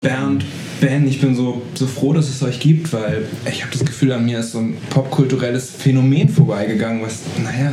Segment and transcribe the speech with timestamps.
[0.00, 0.44] Bernd,
[0.80, 4.12] Ben, ich bin so, so froh, dass es euch gibt, weil ich habe das Gefühl,
[4.12, 7.72] an mir ist so ein popkulturelles Phänomen vorbeigegangen, was, naja,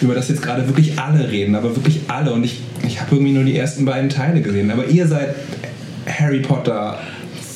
[0.00, 2.32] über das jetzt gerade wirklich alle reden, aber wirklich alle.
[2.32, 4.70] Und ich, ich habe irgendwie nur die ersten beiden Teile gesehen.
[4.70, 5.34] Aber ihr seid
[6.06, 7.00] Harry Potter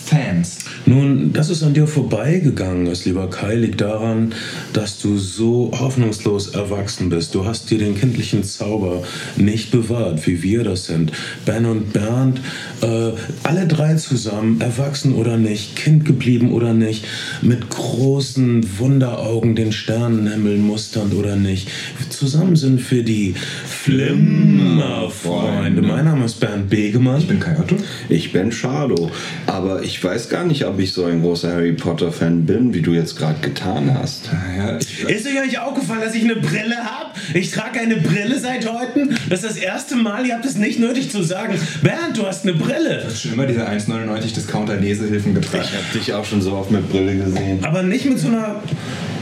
[0.07, 0.59] Fans.
[0.89, 4.33] Nun, dass es an dir vorbeigegangen ist, lieber Kai, liegt daran,
[4.73, 7.35] dass du so hoffnungslos erwachsen bist.
[7.35, 9.03] Du hast dir den kindlichen Zauber
[9.37, 11.13] nicht bewahrt, wie wir das sind.
[11.45, 12.41] Ben und Bernd,
[12.81, 13.11] äh,
[13.43, 17.05] alle drei zusammen, erwachsen oder nicht, Kind geblieben oder nicht,
[17.43, 21.69] mit großen Wunderaugen den Sternenhimmel musternd oder nicht.
[22.09, 23.35] Zusammen sind wir die
[23.67, 25.83] Flimmerfreunde.
[25.83, 27.19] Mein Name ist Bernd Begemann.
[27.19, 27.77] Ich bin Kai Otto.
[28.09, 29.11] Ich bin Shadow.
[29.47, 32.93] Aber ich weiß gar nicht, ob ich so ein großer Harry Potter-Fan bin, wie du
[32.93, 34.31] jetzt gerade getan hast.
[34.57, 37.11] Ja, Ist euch eigentlich aufgefallen, dass ich eine Brille habe?
[37.35, 39.09] Ich trage eine Brille seit heute.
[39.29, 41.55] Das ist das erste Mal, ihr habt es nicht nötig zu sagen.
[41.83, 43.05] Bernd, du hast eine Brille.
[43.05, 45.65] habe schon immer diese 1,99 Discounter Lesehilfen getragen.
[45.65, 47.65] Ich habe dich auch schon so oft mit Brille gesehen.
[47.65, 48.63] Aber nicht mit so einer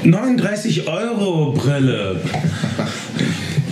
[0.05, 2.21] 39 Euro Brille.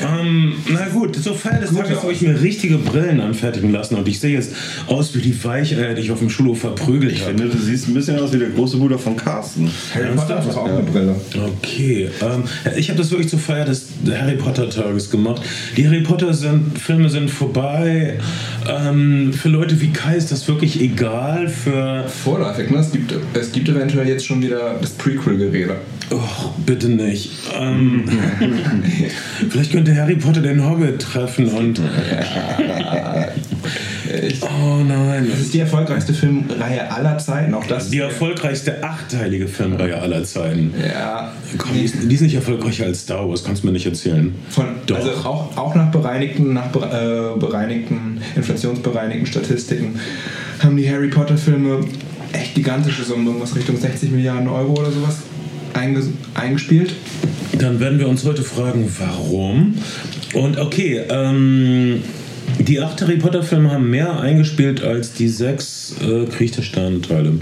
[0.04, 4.06] ähm, na gut, zur Feier des Tages habe ich mir richtige Brillen anfertigen lassen und
[4.08, 4.52] ich sehe jetzt
[4.86, 7.36] aus wie die Weicheier, die ich auf dem Schulhof verprügelt Ich habe.
[7.36, 9.70] finde, du siehst ein bisschen aus wie der große Bruder von Carsten.
[9.94, 11.14] Harry Potter hat auch eine Brille.
[11.58, 12.44] Okay, ähm,
[12.76, 15.42] ich habe das wirklich zur Feier des Harry Potter Tages gemacht.
[15.76, 18.18] Die Harry Potter sind, Filme sind vorbei.
[18.68, 21.48] Ähm, für Leute wie Kai ist das wirklich egal.
[21.48, 22.78] Für Vorläufig, ne?
[22.78, 25.76] Es gibt, es gibt eventuell jetzt schon wieder das Prequel-Gerede.
[26.10, 26.18] oh,
[26.66, 27.30] bitte nicht.
[27.58, 28.04] Ähm,
[29.50, 31.80] vielleicht könnte Harry Potter den Hobbit treffen und
[34.42, 37.54] oh nein, Das ist die erfolgreichste Filmreihe aller Zeiten.
[37.54, 40.74] Auch das die erfolgreichste achteilige Filmreihe aller Zeiten.
[40.80, 43.86] Ja, Komm, die ist, die ist nicht erfolgreicher als Star Wars, kannst du mir nicht
[43.86, 44.34] erzählen.
[44.50, 44.96] Von, Doch.
[44.96, 49.98] Also auch, auch nach bereinigten, nach äh, bereinigten, inflationsbereinigten Statistiken
[50.62, 51.80] haben die Harry Potter Filme
[52.32, 55.18] echt gigantische Summen, irgendwas Richtung 60 Milliarden Euro oder sowas
[55.74, 56.94] einges eingespielt.
[57.58, 59.76] Dann werden wir uns heute fragen, warum.
[60.34, 62.02] Und okay, ähm,
[62.58, 67.34] die acht Harry Potter-Filme haben mehr eingespielt als die sechs äh, Krieg der Sterne-Teile.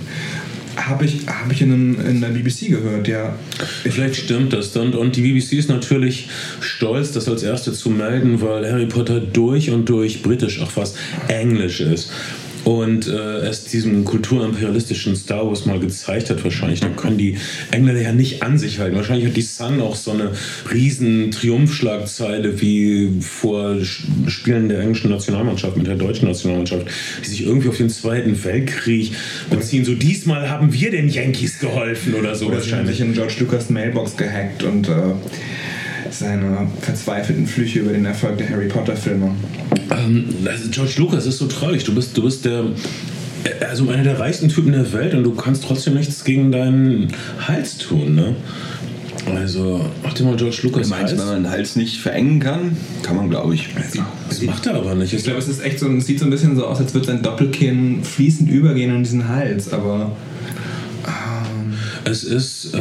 [0.77, 3.37] Habe ich, hab ich in, einem, in der BBC gehört, ja.
[3.83, 4.75] Vielleicht stimmt das.
[4.77, 6.29] Und, und die BBC ist natürlich
[6.61, 10.97] stolz, das als erste zu melden, weil Harry Potter durch und durch britisch, ach fast
[11.29, 12.11] englisch ist.
[12.65, 16.81] Und äh, es diesem kulturimperialistischen Star Wars mal gezeigt hat, wahrscheinlich.
[16.81, 17.37] Da können die
[17.71, 18.97] Engländer ja nicht an sich halten.
[18.97, 20.31] Wahrscheinlich hat die Sun auch so eine
[20.73, 23.77] riesen Triumphschlagzeile wie vor
[24.29, 26.87] Spielen der englischen Nationalmannschaft mit der deutschen Nationalmannschaft,
[27.25, 29.13] die sich irgendwie auf den Zweiten Weltkrieg
[29.51, 29.85] beziehen.
[29.85, 32.97] So, diesmal haben wir den Yankees geholfen oder so Oder wahrscheinlich.
[32.97, 34.93] sich in George Lucas Mailbox gehackt und äh,
[36.15, 39.35] seine verzweifelten Flüche über den Erfolg der Harry Potter Filme.
[39.91, 41.85] Ähm, also George Lucas ist so traurig.
[41.85, 42.65] Du bist, du bist der,
[43.69, 47.09] also einer der reichsten Typen der Welt und du kannst trotzdem nichts gegen deinen
[47.47, 48.37] Hals tun, ne?
[49.37, 51.21] Also, mach dir mal George Lucas Du meinst, Hals.
[51.21, 52.77] wenn man den Hals nicht verengen kann?
[53.05, 53.69] Kann man, glaube ich.
[54.29, 55.13] Das macht er aber nicht.
[55.13, 57.07] Ich glaube, es ist echt so, es sieht so ein bisschen so aus, als würde
[57.07, 60.11] sein Doppelkinn fließend übergehen in diesen Hals, aber
[62.05, 62.79] Es ist, äh,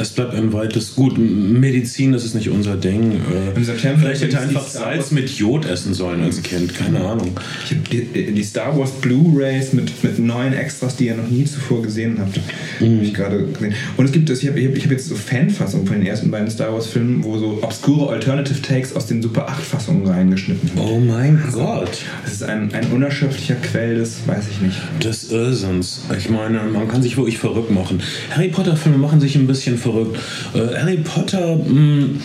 [0.00, 1.16] es bleibt ein weites Gut.
[1.18, 3.12] Medizin, das ist nicht unser Ding.
[3.12, 6.74] Äh, vielleicht hätte er einfach Salz mit Jod essen sollen als Kind.
[6.74, 7.32] Keine Ahnung.
[7.64, 11.44] ich habe die, die Star Wars Blu-rays mit, mit neuen Extras, die ihr noch nie
[11.44, 12.38] zuvor gesehen habt,
[12.80, 12.96] Mhm.
[12.96, 13.74] habe ich gerade gesehen.
[13.96, 16.30] Und es gibt, ich habe ich hab, ich hab jetzt so Fanfassungen von den ersten
[16.30, 20.68] beiden Star Wars Filmen, wo so obskure Alternative Takes aus den Super 8 Fassungen reingeschnitten
[20.68, 20.78] sind.
[20.80, 21.98] Oh mein Gott.
[22.24, 24.78] Es ist ein, ein unerschöpflicher Quell des, weiß ich nicht.
[25.04, 26.00] des Irrsinns.
[26.16, 28.00] Ich meine, man kann sich wirklich verrückt machen.
[28.30, 30.18] Harry Potter-Filme machen sich ein bisschen verrückt.
[30.54, 32.20] Äh, Harry Potter, mh,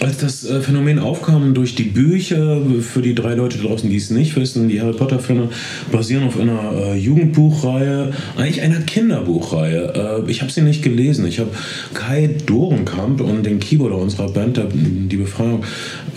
[0.00, 4.10] als das äh, Phänomen aufkam durch die Bücher, für die drei Leute draußen, die es
[4.10, 5.48] nicht wissen, die Harry Potter-Filme
[5.90, 10.22] basieren auf einer äh, Jugendbuchreihe, eigentlich einer Kinderbuchreihe.
[10.26, 11.26] Äh, ich habe sie nicht gelesen.
[11.26, 11.50] Ich habe
[11.94, 15.64] Kai Dorenkamp und den Keyboarder unserer Band, die Befreiung,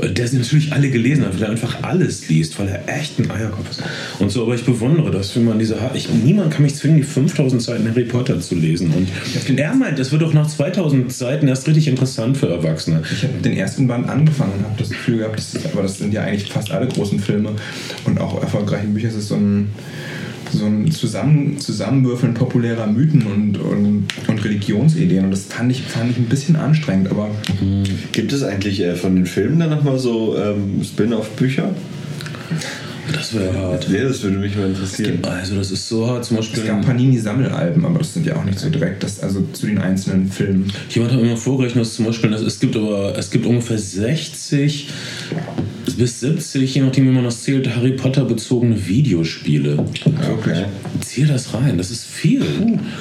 [0.01, 3.31] der sie natürlich alle gelesen hat, weil er einfach alles liest, weil er echt ein
[3.31, 3.83] Eierkopf ist.
[4.19, 5.77] Und so, aber ich bewundere das, wenn man diese.
[5.93, 8.91] Ich, niemand kann mich zwingen, die 5000 Seiten Harry Potter zu lesen.
[8.91, 9.09] Und
[9.57, 13.01] er meint, es wird doch nach 2000 Seiten erst richtig interessant für Erwachsene.
[13.11, 15.97] Ich habe den ersten Band angefangen und habe das Gefühl gehabt, das ist, aber das
[15.97, 17.51] sind ja eigentlich fast alle großen Filme
[18.05, 19.09] und auch erfolgreichen Bücher.
[19.09, 19.69] Es ist so ein,
[20.51, 25.25] so ein Zusammen, Zusammenwürfeln populärer Mythen und, und, und Religionsideen.
[25.25, 27.29] Und das fand ich, fand ich ein bisschen anstrengend, aber
[28.11, 31.73] Gibt es eigentlich äh, von den Filmen dann nochmal so ähm, Spin-off-Bücher?
[33.13, 33.87] Das wäre hart.
[33.89, 35.19] Nee, das würde mich mal interessieren.
[35.23, 36.25] Also, das ist so hart.
[36.25, 36.67] Zum es Beispiel.
[36.69, 40.31] gab Panini-Sammelalben, aber das sind ja auch nicht so direkt, das, also zu den einzelnen
[40.31, 40.71] Filmen.
[40.89, 43.77] Jemand hat mir mal vorgerechnet, dass zum Beispiel, dass es gibt aber es gibt ungefähr
[43.77, 44.89] 60
[45.97, 49.77] bis 70, je nachdem wie man das zählt, Harry Potter bezogene Videospiele.
[49.77, 50.57] Wirklich.
[51.01, 52.43] Zieh das rein, das ist viel.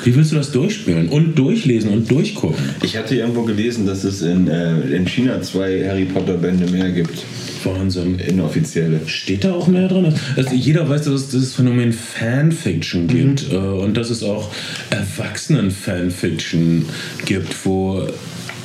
[0.04, 2.62] Wie willst du das durchspielen und durchlesen und durchgucken?
[2.82, 6.90] Ich hatte irgendwo gelesen, dass es in, äh, in China zwei Harry Potter Bände mehr
[6.90, 7.24] gibt.
[7.64, 8.18] Wahnsinn.
[8.18, 9.00] Inoffizielle.
[9.06, 10.12] Steht da auch mehr drin?
[10.36, 14.50] Also jeder weiß, dass es dieses Phänomen Fanfiction gibt äh, und dass es auch
[14.90, 16.86] Erwachsenen-Fanfiction
[17.24, 18.06] gibt, wo,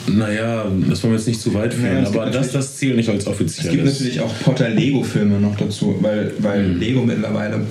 [0.08, 3.10] naja, das wollen wir jetzt nicht zu weit führen, Naja, aber das, das zählt nicht
[3.10, 6.80] als Es gibt natürlich auch Potter-Lego-Filme noch dazu, weil, weil Mhm.
[6.80, 7.62] Lego mittlerweile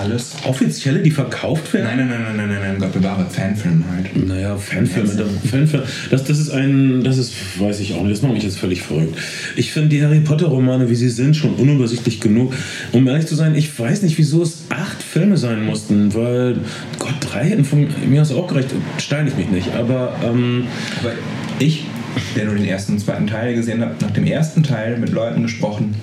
[0.00, 0.32] alles.
[0.44, 1.84] Offizielle, die verkauft werden?
[1.84, 4.26] Nein, nein, nein, nein, nein, nein, nein, Gott bewahre, Fanfilm halt.
[4.26, 5.08] Naja, Fanfilme,
[5.50, 8.58] Fanfilme das, das ist ein, das ist, weiß ich auch nicht, das macht mich jetzt
[8.58, 9.16] völlig verrückt.
[9.56, 12.54] Ich finde die Harry Potter Romane, wie sie sind, schon unübersichtlich genug.
[12.92, 16.56] Um ehrlich zu sein, ich weiß nicht, wieso es acht Filme sein mussten, weil,
[16.98, 20.64] Gott, drei hätten von mir aus auch gerecht, steine ich mich nicht, aber, ähm,
[21.00, 21.12] Aber
[21.58, 21.84] ich,
[22.36, 25.42] der nur den ersten und zweiten Teil gesehen habe, nach dem ersten Teil mit Leuten
[25.42, 25.94] gesprochen,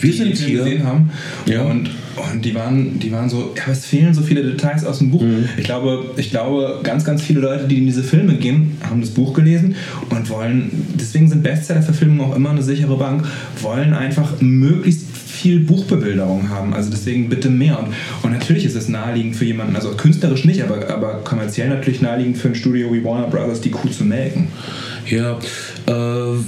[0.00, 0.64] wir die sind hier.
[0.64, 1.10] gesehen haben.
[1.46, 1.62] Ja.
[1.62, 1.90] Und,
[2.32, 5.22] und die, waren, die waren so, ja, es fehlen so viele Details aus dem Buch.
[5.22, 5.48] Mhm.
[5.56, 9.10] Ich, glaube, ich glaube, ganz, ganz viele Leute, die in diese Filme gehen, haben das
[9.10, 9.74] Buch gelesen
[10.10, 13.24] und wollen, deswegen sind Bestseller-Verfilmungen auch immer eine sichere Bank,
[13.60, 15.06] wollen einfach möglichst
[15.40, 16.74] viel Buchbebilderung haben.
[16.74, 17.78] Also deswegen bitte mehr.
[17.78, 22.02] Und, und natürlich ist es naheliegend für jemanden, also künstlerisch nicht, aber, aber kommerziell natürlich
[22.02, 24.48] naheliegend für ein Studio wie Warner Brothers, die Kuh zu melken.
[25.08, 25.38] Ja,
[25.86, 26.38] äh,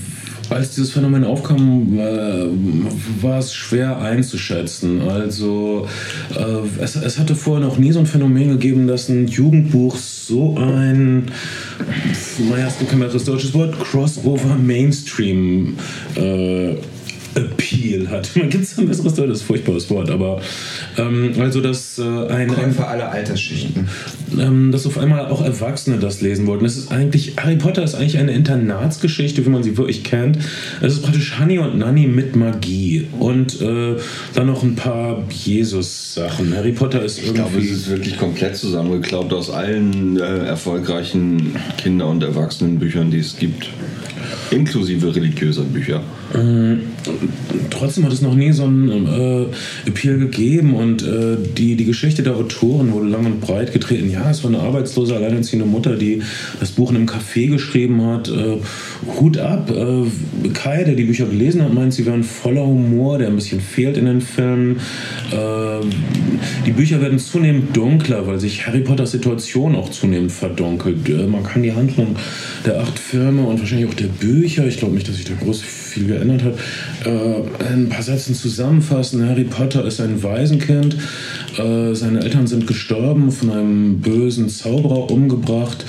[0.53, 2.47] als dieses Phänomen aufkam, äh,
[3.23, 5.03] war es schwer einzuschätzen.
[5.03, 5.87] Also
[6.35, 10.57] äh, es, es hatte vorher noch nie so ein Phänomen gegeben, dass ein Jugendbuch so
[10.57, 11.31] ein,
[12.51, 15.77] naja, es gibt kein besseres deutsches Wort, Crossover Mainstream
[16.17, 16.75] äh,
[17.35, 18.33] Appeal hat.
[18.35, 20.41] Gibt es ein besseres deutsches, furchtbares Wort, aber
[20.99, 23.89] ähm, also dass äh, ein, ein Käufer aller Altersschichten.
[24.39, 26.65] ähm, dass auf einmal auch Erwachsene das lesen wollten.
[26.65, 30.39] Das ist eigentlich, Harry Potter ist eigentlich eine Internatsgeschichte, wie man sie wirklich kennt.
[30.81, 33.97] Es ist praktisch Honey und Nanny mit Magie und äh,
[34.35, 36.55] dann noch ein paar Jesus-Sachen.
[36.55, 37.69] Harry Potter ist Ich glaube, es irgendwie...
[37.75, 43.69] ist wirklich komplett zusammengeklaubt aus allen äh, erfolgreichen Kinder- und Erwachsenenbüchern, die es gibt.
[44.51, 46.03] Inklusive religiöser Bücher.
[47.71, 52.23] Trotzdem hat es noch nie so einen äh, Appeal gegeben und äh, die, die Geschichte
[52.23, 54.11] der Autoren wurde lang und breit getreten.
[54.11, 56.23] Ja, es war eine arbeitslose, alleinerziehende Mutter, die
[56.61, 58.29] das Buch in einem Café geschrieben hat.
[58.29, 58.59] Äh,
[59.19, 59.71] Hut ab.
[59.71, 63.61] Äh, Kai, der die Bücher gelesen hat, meint, sie wären voller Humor, der ein bisschen
[63.61, 64.77] fehlt in den Filmen.
[65.33, 65.85] Äh,
[66.67, 71.09] die Bücher werden zunehmend dunkler, weil sich Harry Potters Situation auch zunehmend verdunkelt.
[71.09, 72.17] Äh, man kann die Handlung
[72.65, 75.63] der acht Filme und wahrscheinlich auch der Bücher, ich glaube nicht, dass sich da groß
[75.63, 76.55] viel geändert hat,
[77.07, 77.41] äh,
[77.73, 79.29] in ein paar Sätzen zusammenfassen.
[79.29, 80.97] Harry Potter ist ein Waisenkind.
[81.59, 85.85] Äh, seine Eltern sind gestorben, von einem bösen Zauberer umgebracht.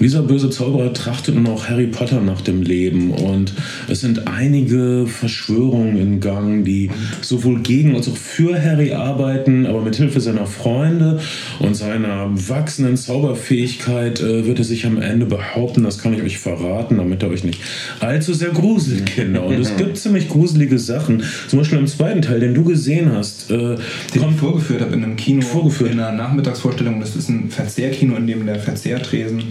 [0.00, 3.52] Dieser böse Zauberer trachtet nun auch Harry Potter nach dem Leben und
[3.86, 9.82] es sind einige Verschwörungen in Gang, die sowohl gegen als auch für Harry arbeiten, aber
[9.82, 11.20] mit Hilfe seiner Freunde
[11.58, 16.38] und seiner wachsenden Zauberfähigkeit äh, wird er sich am Ende behaupten, das kann ich euch
[16.38, 17.60] verraten, damit er euch nicht
[18.00, 19.44] allzu sehr gruselt, Kinder.
[19.44, 23.50] Und es gibt ziemlich gruselige Sachen, zum Beispiel im zweiten Teil, den du gesehen hast.
[23.50, 23.76] Äh,
[24.14, 25.92] Den ich vorgeführt habe in einem Kino, Vorgeführt.
[25.92, 27.00] in einer Nachmittagsvorstellung.
[27.00, 29.42] Das ist ein Verzehrkino, in dem der Verzehrtresen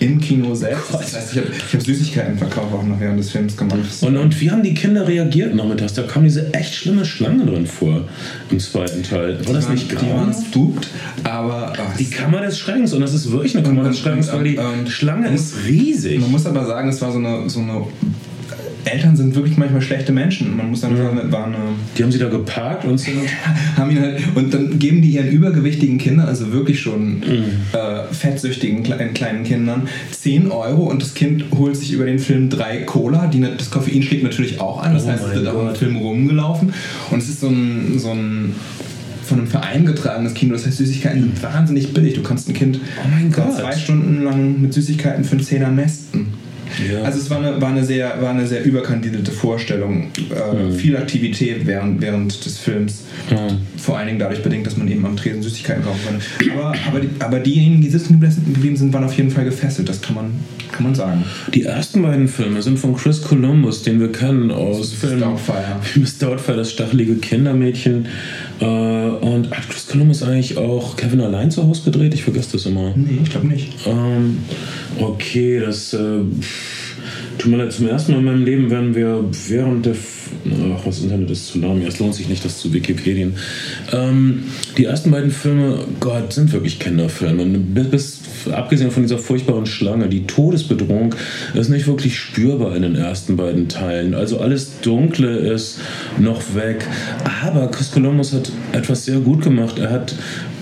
[0.00, 0.92] im Kino selbst.
[0.92, 3.78] Das heißt, ich habe hab Süßigkeiten verkauft auch noch während des Films gemacht.
[4.00, 5.92] Und, und wie haben die Kinder reagiert nachmittags?
[5.92, 8.02] Da kam diese echt schlimme Schlange drin vor
[8.50, 9.38] im zweiten Teil.
[9.46, 10.88] War das nicht die waren spooked,
[11.22, 14.32] aber ach, Die Kammer des Schreckens und das ist wirklich eine Kammer Und- des Schreckens,
[14.32, 16.20] weil die und- Schlange ist riesig.
[16.20, 17.82] man muss aber sagen, es war so eine, so eine
[18.84, 20.56] Eltern sind wirklich manchmal schlechte Menschen.
[20.56, 21.56] Man muss dann sagen, das war eine
[21.96, 23.14] Die haben sie da geparkt und sind
[23.76, 27.44] haben ihn halt, und dann geben die ihren übergewichtigen Kindern, also wirklich schon Mhm.
[27.72, 32.48] äh, fettsüchtigen kleinen, kleinen Kindern, 10 Euro und das Kind holt sich über den Film
[32.48, 33.26] drei Cola.
[33.26, 35.74] Die, das Koffein schlägt natürlich auch an, das Oh heißt, es wird auch im.
[35.74, 36.72] Film rumgelaufen
[37.10, 38.54] und es ist so ein, so ein
[39.24, 42.14] von einem Verein getragenes Kino, das heißt, Süßigkeiten sind wahnsinnig billig.
[42.14, 42.80] Du kannst ein Kind
[43.36, 46.26] Oh zwei Stunden lang mit Süßigkeiten für einen Zehner mästen.
[46.90, 47.02] Ja.
[47.02, 50.08] Also es war eine, war eine, sehr, war eine sehr überkandidate Vorstellung.
[50.30, 53.02] Äh, Viel Aktivität während, während des Films.
[53.30, 53.48] Ja.
[53.76, 56.24] Vor allen Dingen dadurch bedingt, dass man eben am Tresen Süßigkeiten kaufen konnte.
[56.52, 59.88] Aber, aber, die, aber diejenigen, die sitzen geblieben sind, waren auf jeden Fall gefesselt.
[59.88, 60.30] Das kann man,
[60.72, 61.24] kann man sagen.
[61.54, 65.76] Die ersten beiden Filme sind von Chris Columbus, den wir kennen aus Filmen Doubtfire.
[65.96, 68.06] Miss Doubtfire, das stachelige Kindermädchen.
[68.60, 72.14] Äh, und hat Chris Columbus eigentlich auch Kevin allein zu Hause gedreht?
[72.14, 72.92] Ich vergesse das immer.
[72.96, 73.72] Nee, ich glaube nicht.
[73.86, 74.38] Ähm,
[74.98, 76.20] okay, das äh,
[77.38, 77.72] tut mir leid.
[77.72, 79.94] Zum ersten Mal in meinem Leben werden wir während der
[80.74, 81.82] Ach, das Internet ist zu lahm.
[81.86, 83.34] Es lohnt sich nicht, das zu Wikipedien.
[83.92, 84.44] Ähm,
[84.78, 87.44] die ersten beiden Filme, Gott, sind wirklich Kinderfilme.
[87.44, 88.20] Bis,
[88.50, 91.14] abgesehen von dieser furchtbaren Schlange, die Todesbedrohung
[91.54, 94.14] ist nicht wirklich spürbar in den ersten beiden Teilen.
[94.14, 95.80] Also alles Dunkle ist
[96.18, 96.86] noch weg.
[97.44, 99.78] Aber Chris Columbus hat etwas sehr gut gemacht.
[99.78, 100.14] Er hat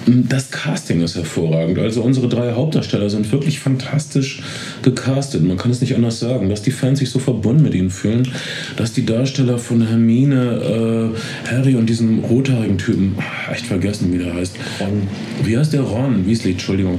[0.06, 1.78] das Casting ist hervorragend.
[1.78, 4.42] Also unsere drei Hauptdarsteller sind wirklich fantastisch
[4.82, 5.42] gecastet.
[5.42, 8.28] Man kann es nicht anders sagen, dass die Fans sich so verbunden mit ihnen fühlen,
[8.76, 11.12] dass die Darsteller von Hermine,
[11.46, 13.16] äh, Harry und diesem rothaarigen Typen,
[13.52, 14.56] echt vergessen, wie der heißt.
[14.80, 15.08] Ron.
[15.42, 16.26] Wie heißt der Ron?
[16.26, 16.98] Weasley, Entschuldigung.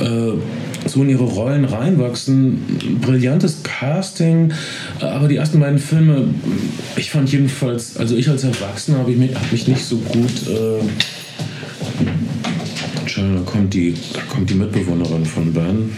[0.00, 0.32] Äh,
[0.86, 2.98] so in ihre Rollen reinwachsen.
[3.00, 4.52] Brillantes Casting,
[5.00, 6.28] aber die ersten beiden Filme,
[6.96, 10.48] ich fand jedenfalls, also ich als Erwachsener habe mich, hab mich nicht so gut.
[10.48, 10.84] Äh,
[13.20, 15.90] da kommt, die, da kommt die Mitbewohnerin von Ben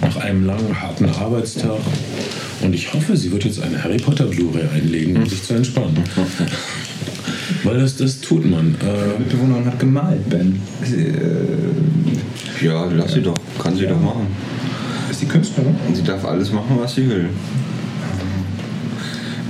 [0.00, 1.78] nach einem langen, harten Arbeitstag.
[2.60, 5.96] Und ich hoffe, sie wird jetzt eine Harry Potter Blu-ray einlegen, um sich zu entspannen.
[7.64, 8.74] Weil das, das tut man.
[8.74, 10.60] Äh, die Mitbewohnerin hat gemalt, Ben.
[10.84, 13.36] Äh, ja, lass sie doch.
[13.62, 13.90] Kann sie ja.
[13.90, 14.26] doch machen.
[15.10, 15.74] Ist die Künstlerin?
[15.94, 17.28] Sie darf alles machen, was sie will.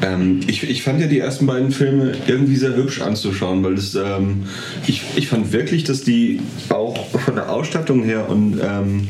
[0.03, 3.95] Ähm, ich, ich fand ja die ersten beiden Filme irgendwie sehr hübsch anzuschauen, weil es,
[3.95, 4.45] ähm,
[4.87, 9.09] ich, ich fand wirklich, dass die auch von der Ausstattung her und ähm,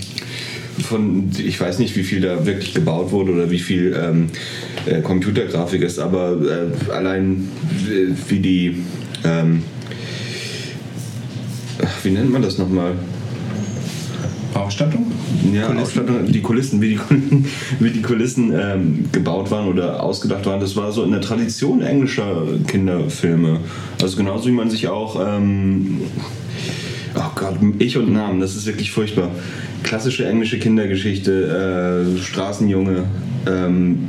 [0.83, 4.29] von, ich weiß nicht, wie viel da wirklich gebaut wurde oder wie viel ähm,
[4.87, 7.49] äh, Computergrafik ist, aber äh, allein
[8.29, 8.85] wie die,
[9.25, 9.63] ähm,
[12.03, 12.93] wie nennt man das nochmal?
[14.59, 15.11] Ausstattung?
[15.53, 15.83] Ja, Kulissen?
[15.83, 17.01] Ausstattung, die Kulissen, wie die,
[17.81, 21.83] wie die Kulissen ähm, gebaut waren oder ausgedacht waren, das war so in der Tradition
[21.83, 23.61] englischer Kinderfilme.
[24.01, 26.03] Also genauso wie man sich auch, ähm,
[27.15, 29.31] oh Gott, Ich und Namen, das ist wirklich furchtbar.
[29.83, 33.05] Klassische englische Kindergeschichte, äh, Straßenjunge,
[33.47, 34.09] ähm,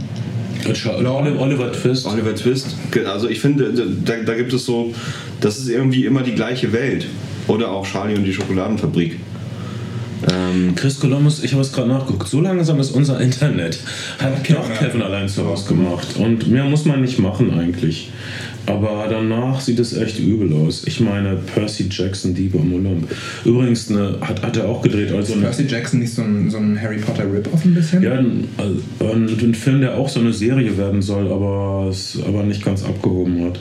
[0.66, 2.06] Oliver Twist.
[2.06, 2.76] Oliver Twist.
[3.06, 3.72] Also ich finde,
[4.06, 4.94] da, da gibt es so,
[5.40, 7.08] das ist irgendwie immer die gleiche Welt.
[7.48, 9.18] Oder auch Charlie und die Schokoladenfabrik.
[10.32, 13.80] Ähm, Chris Columbus, ich habe es gerade nachgeguckt, so langsam ist unser Internet.
[14.20, 16.08] Hat Ke auch Kevin allein zu Hause gemacht.
[16.18, 18.12] Und mehr muss man nicht machen eigentlich.
[18.66, 20.86] Aber danach sieht es echt übel aus.
[20.86, 23.10] Ich meine, Percy Jackson, Dieb am Olymp.
[23.44, 25.12] Übrigens, ne, hat, hat er auch gedreht.
[25.12, 28.04] Also ist Percy Jackson nicht so ein, so ein Harry Potter Rip-Off ein bisschen?
[28.04, 28.48] Ja, ein,
[29.00, 32.84] ein, ein, Film, der auch so eine Serie werden soll, aber es aber nicht ganz
[32.84, 33.60] abgehoben hat.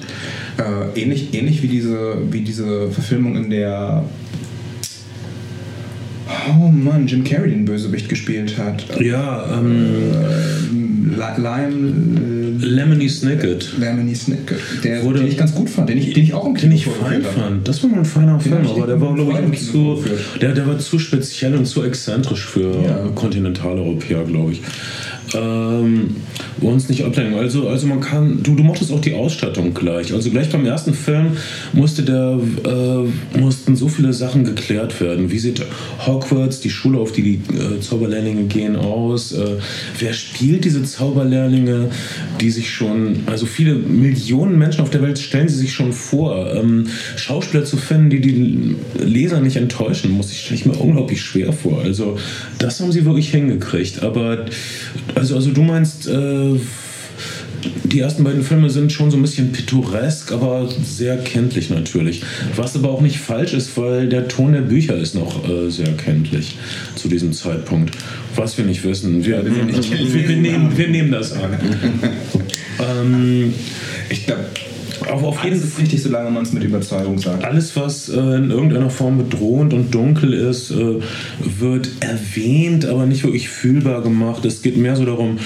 [0.59, 4.05] Äh, ähnlich, ähnlich wie diese, wie diese Verfilmung in der
[6.29, 9.01] Oh Mann, Jim Carrey den Bösewicht gespielt hat.
[9.01, 10.13] Ja, ähm.
[10.13, 12.59] Äh, Lime.
[12.61, 13.73] Äh, Lemony Snicket.
[13.79, 14.59] Lemony Snicket.
[14.85, 17.23] Der, Wurde, den ich ganz gut fand, den ich, den ich auch im Kino fein
[17.23, 17.67] fand.
[17.67, 20.03] Das war mal ein feiner Film, aber der war, glaube ich, zu,
[20.41, 23.09] der, der war zu speziell und zu exzentrisch für ja.
[23.15, 24.63] Kontinentaleuropäer, glaube ich
[25.35, 26.17] ähm,
[26.61, 27.39] uns nicht ablenken.
[27.39, 30.13] Also, also man kann, du, du mochtest auch die Ausstattung gleich.
[30.13, 31.37] Also gleich beim ersten Film
[31.73, 35.31] musste der, äh, mussten so viele Sachen geklärt werden.
[35.31, 35.65] Wie sieht
[36.07, 39.33] Hogwarts, die Schule, auf die die äh, Zauberlehrlinge gehen, aus?
[39.33, 39.57] Äh,
[39.99, 41.91] wer spielt diese Zauberlehrlinge,
[42.41, 46.55] die sich schon, also viele Millionen Menschen auf der Welt stellen sie sich schon vor.
[46.55, 51.21] Ähm, Schauspieler zu finden, die die Leser nicht enttäuschen, muss ich, stelle ich mir unglaublich
[51.21, 51.83] schwer vor.
[51.83, 52.19] Also
[52.59, 54.03] das haben sie wirklich hingekriegt.
[54.03, 54.47] Aber
[55.19, 56.55] also, also du meinst, äh,
[57.85, 62.23] die ersten beiden Filme sind schon so ein bisschen pittoresk, aber sehr kenntlich natürlich.
[62.55, 65.93] Was aber auch nicht falsch ist, weil der Ton der Bücher ist noch äh, sehr
[65.97, 66.57] kenntlich
[66.95, 67.97] zu diesem Zeitpunkt.
[68.37, 69.25] Was wir nicht wissen.
[69.25, 71.59] Wir, wir, wir, wir nehmen, wir nehmen das an.
[72.79, 73.55] ähm,
[74.09, 74.45] ich glaube,
[75.09, 77.45] auf, auf jeden Fall richtig, solange man es mit Überzeugung sagt.
[77.45, 80.97] Alles, was äh, in irgendeiner Form bedrohend und dunkel ist, äh,
[81.61, 84.45] wird erwähnt, aber nicht wirklich fühlbar gemacht.
[84.45, 85.39] Es geht mehr so darum,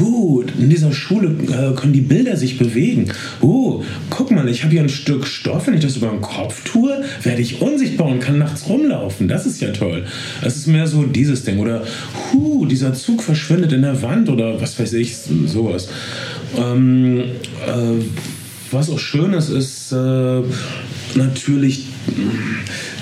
[0.00, 3.10] uh, in dieser Schule äh, können die Bilder sich bewegen.
[3.42, 6.64] Uh, guck mal, ich habe hier ein Stück Stoff, wenn ich das über den Kopf
[6.64, 9.28] tue, werde ich unsichtbar und kann nachts rumlaufen.
[9.28, 10.04] Das ist ja toll.
[10.42, 11.58] Es ist mehr so dieses Ding.
[11.58, 11.82] Oder,
[12.32, 15.88] huh, dieser Zug verschwindet in der Wand oder was weiß ich, sowas.
[16.58, 17.18] Ähm,
[17.66, 18.04] äh,
[18.76, 20.42] was auch schön ist, ist äh,
[21.14, 21.88] natürlich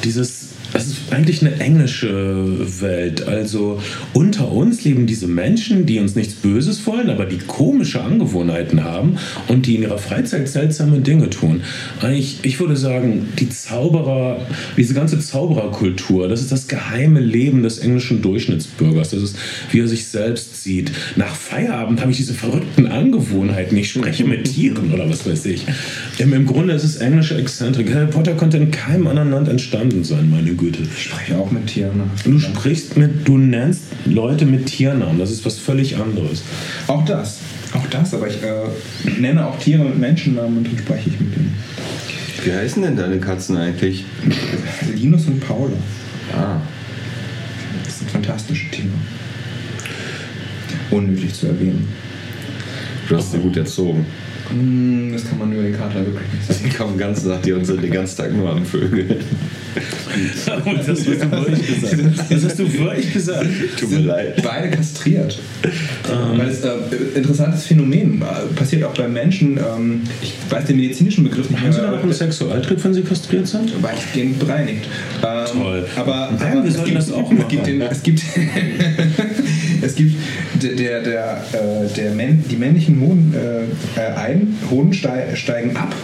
[0.05, 0.44] dieses
[0.75, 3.29] es ist eigentlich eine englische Welt.
[3.29, 3.81] Also
[4.13, 9.17] unter uns leben diese Menschen, die uns nichts Böses wollen, aber die komische Angewohnheiten haben
[9.47, 11.63] und die in ihrer Freizeit seltsame Dinge tun.
[12.01, 14.41] Eigentlich, ich würde sagen, die Zauberer,
[14.77, 19.11] diese ganze Zaubererkultur, das ist das geheime Leben des englischen Durchschnittsbürgers.
[19.11, 19.37] Das ist,
[19.71, 20.91] wie er sich selbst sieht.
[21.15, 23.77] Nach Feierabend habe ich diese verrückten Angewohnheiten.
[23.79, 25.67] Ich spreche mit Tieren oder was weiß ich.
[26.19, 27.95] Im, im Grunde ist es englische Exzentrik.
[27.95, 30.64] Harry Potter konnte in keinem anderen Land entstanden sein, meine Güte.
[30.65, 30.83] Güte.
[30.83, 32.11] Ich spreche auch mit Tieren.
[32.25, 35.19] Du sprichst mit, du nennst Leute mit Tiernamen.
[35.19, 36.43] Das ist was völlig anderes.
[36.87, 37.41] Auch das.
[37.75, 41.35] Auch das, aber ich äh, nenne auch Tiere mit Menschennamen und dann spreche ich mit
[41.35, 41.55] denen.
[42.45, 44.05] Wie heißen denn deine Katzen eigentlich?
[44.95, 45.77] Linus und Paula.
[46.33, 46.61] Ah.
[47.85, 48.89] Das sind fantastische Tiere.
[50.91, 51.89] Unnötig zu erwähnen.
[53.09, 54.07] Du hast sie gut erzogen.
[54.51, 56.61] Hm, Das kann man über den Kater wirklich nicht sagen.
[56.71, 59.17] Die kommen den ganzen Tag und sind den ganzen Tag nur am Vögel.
[59.75, 61.97] Das hast du wirklich gesagt.
[62.31, 63.47] Das hast du wirklich gesagt.
[63.81, 64.41] Tut mir leid.
[64.43, 65.39] Beide kastriert.
[66.37, 66.71] Weil es äh,
[67.17, 69.57] interessantes Phänomen äh, passiert auch bei Menschen.
[69.59, 71.97] Ähm, ich weiß den medizinischen Begriff nicht Haben Sie da mehr.
[71.97, 73.83] noch einen Sexualtrieb, wenn Sie kastriert sind?
[73.83, 74.87] weitgehend bereinigt.
[75.25, 75.87] Ähm, Toll.
[75.97, 77.49] Aber, Nein, aber wir es sollten gibt, das auch es machen.
[77.49, 78.23] gibt, den, es gibt,
[79.85, 80.17] es gibt
[80.63, 81.43] der, der,
[81.97, 85.95] der, äh, Männ, die männlichen Hoden äh, äh, ein, Hoden stei- steigen ab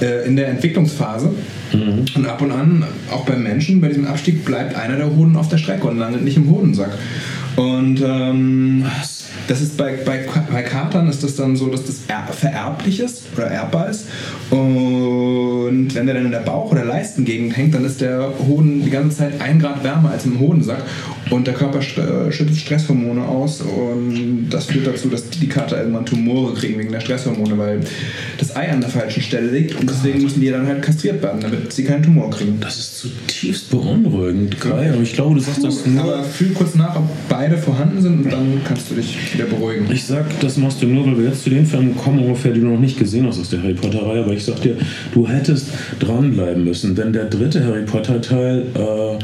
[0.00, 1.30] äh, in der Entwicklungsphase.
[1.72, 2.04] Mhm.
[2.14, 5.48] Und ab und an, auch beim Menschen, bei diesem Abstieg bleibt einer der Hoden auf
[5.48, 6.92] der Strecke und landet nicht im Hodensack.
[7.56, 8.84] Und ähm,
[9.48, 13.24] das ist bei, bei, bei Katern ist das dann so, dass das er, vererblich ist
[13.36, 14.06] oder erbbar ist.
[14.50, 18.90] Und wenn der dann in der Bauch- oder Leistengegend hängt, dann ist der Hoden die
[18.90, 20.82] ganze Zeit ein Grad wärmer als im Hodensack.
[21.30, 23.60] Und der Körper äh, schüttet Stresshormone aus.
[23.60, 27.80] Und das führt dazu, dass die Kater irgendwann Tumore kriegen wegen der Stresshormone, weil
[28.38, 29.78] das Ei an der falschen Stelle liegt.
[29.78, 32.58] Und deswegen müssen die dann halt kastriert werden, damit sie keinen Tumor kriegen.
[32.60, 34.90] Das ist zutiefst beunruhigend, Kai.
[34.92, 36.02] Aber ich glaube, du sagst das nur.
[36.02, 39.86] Aber fühl kurz nach, ob beide vorhanden sind und dann kannst du dich wieder beruhigen.
[39.90, 42.60] Ich sag, das machst du nur, weil wir jetzt zu den Filmen kommen, ungefähr, die
[42.60, 44.24] du noch nicht gesehen hast aus der Harry Potter-Reihe.
[44.24, 44.76] Aber ich sag dir,
[45.12, 45.68] du hättest
[46.00, 49.18] dranbleiben müssen, denn der dritte Harry Potter-Teil äh,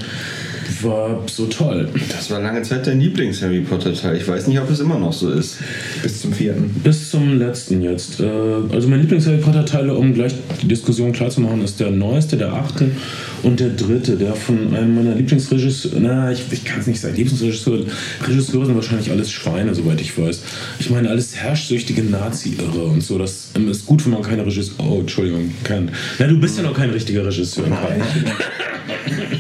[0.83, 1.89] war so toll.
[2.11, 4.17] Das war lange Zeit dein Lieblings-Harry Potter-Teil.
[4.17, 5.59] Ich weiß nicht, ob es immer noch so ist.
[6.03, 6.71] Bis zum vierten.
[6.83, 8.21] Bis zum letzten jetzt.
[8.21, 8.25] Äh,
[8.73, 12.53] also mein Lieblings-Harry Potter-Teile, um gleich die Diskussion klar zu machen, ist der neueste, der
[12.53, 12.91] achte
[13.43, 17.17] und der dritte, der von einem meiner Lieblingsregisseure, na, ich, ich kann es nicht sagen,
[17.17, 17.87] Lieblingsregisseure,
[18.27, 20.43] Regisseure sind wahrscheinlich alles Schweine, soweit ich weiß.
[20.79, 23.19] Ich meine, alles herrschsüchtige Nazi-Irre und so.
[23.19, 25.91] Das ist gut, wenn man keine Regisseur, oh, Entschuldigung, kann.
[26.19, 27.65] Na, du bist ja noch kein richtiger Regisseur.
[27.69, 28.01] Kai.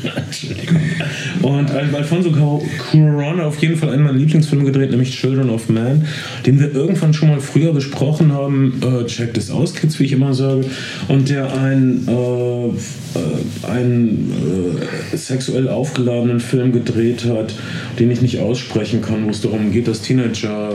[1.43, 6.07] Und Al- Alfonso Cuarón auf jeden Fall einen meiner Lieblingsfilme gedreht, nämlich Children of Man,
[6.47, 8.81] den wir irgendwann schon mal früher besprochen haben.
[8.83, 10.65] Äh, checkt es aus, Kids, wie ich immer sage.
[11.09, 14.33] Und der einen, äh, äh, einen
[15.13, 17.55] äh, sexuell aufgeladenen Film gedreht hat,
[17.99, 20.75] den ich nicht aussprechen kann, wo es darum geht, dass Teenager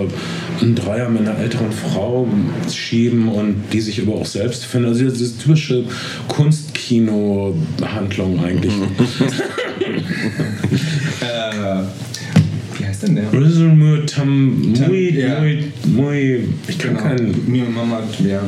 [0.61, 2.27] einen Dreier mit einer älteren Frau
[2.71, 4.87] schieben und die sich aber auch selbst finden.
[4.87, 5.83] Also diese typische
[6.85, 8.73] Kunstkino-Handlung eigentlich.
[11.21, 11.83] Äh,
[12.77, 13.31] wie heißt denn der?
[13.33, 15.39] Rhythm Tam Mui, ja.
[15.39, 17.01] Mui, Mui, ich kann Genau.
[17.07, 17.51] keinen.
[17.51, 18.41] Mir und Mama, ja.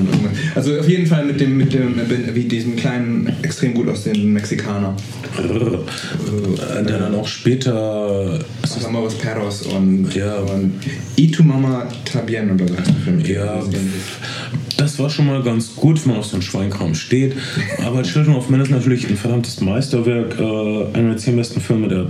[0.55, 1.95] Also auf jeden Fall mit dem, mit dem,
[2.33, 4.95] wie diesem kleinen, extrem gut aussehenden Mexikaner.
[5.37, 8.39] Äh, Der dann auch später.
[8.85, 10.35] Amores Perros und, Ja.
[10.37, 10.73] und
[11.17, 13.19] Y tu Mama Tabien oder so heißt der Film.
[13.25, 13.61] Ja,
[14.77, 17.35] das war schon mal ganz gut, wenn man auf so einen Schweinkram steht.
[17.85, 20.39] Aber Children of Men ist natürlich ein verdammtes Meisterwerk.
[20.39, 22.05] Äh, einer der zehn besten Filme der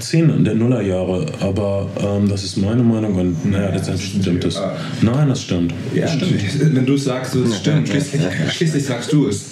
[0.00, 1.26] zehn der Nullerjahre.
[1.40, 4.60] Aber ähm, das ist meine Meinung und naja, das stimmt es.
[5.02, 5.74] Nein, das stimmt.
[5.94, 6.74] Ja, das stimmt.
[6.74, 7.88] wenn du es sagst, es stimmt.
[7.88, 9.50] Schließlich, schließlich sagst du es.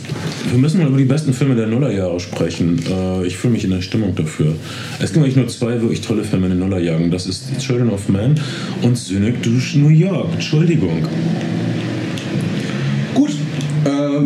[0.50, 2.80] Wir müssen mal über die besten Filme der Nullerjahre sprechen.
[2.88, 4.54] Äh, ich fühle mich in der Stimmung dafür.
[5.00, 7.10] Es gibt eigentlich nur zwei wirklich tolle Filme in den Nullerjahren.
[7.10, 8.40] Das ist Children of Man
[8.82, 8.98] und
[9.44, 10.28] durch New York.
[10.32, 11.02] Entschuldigung.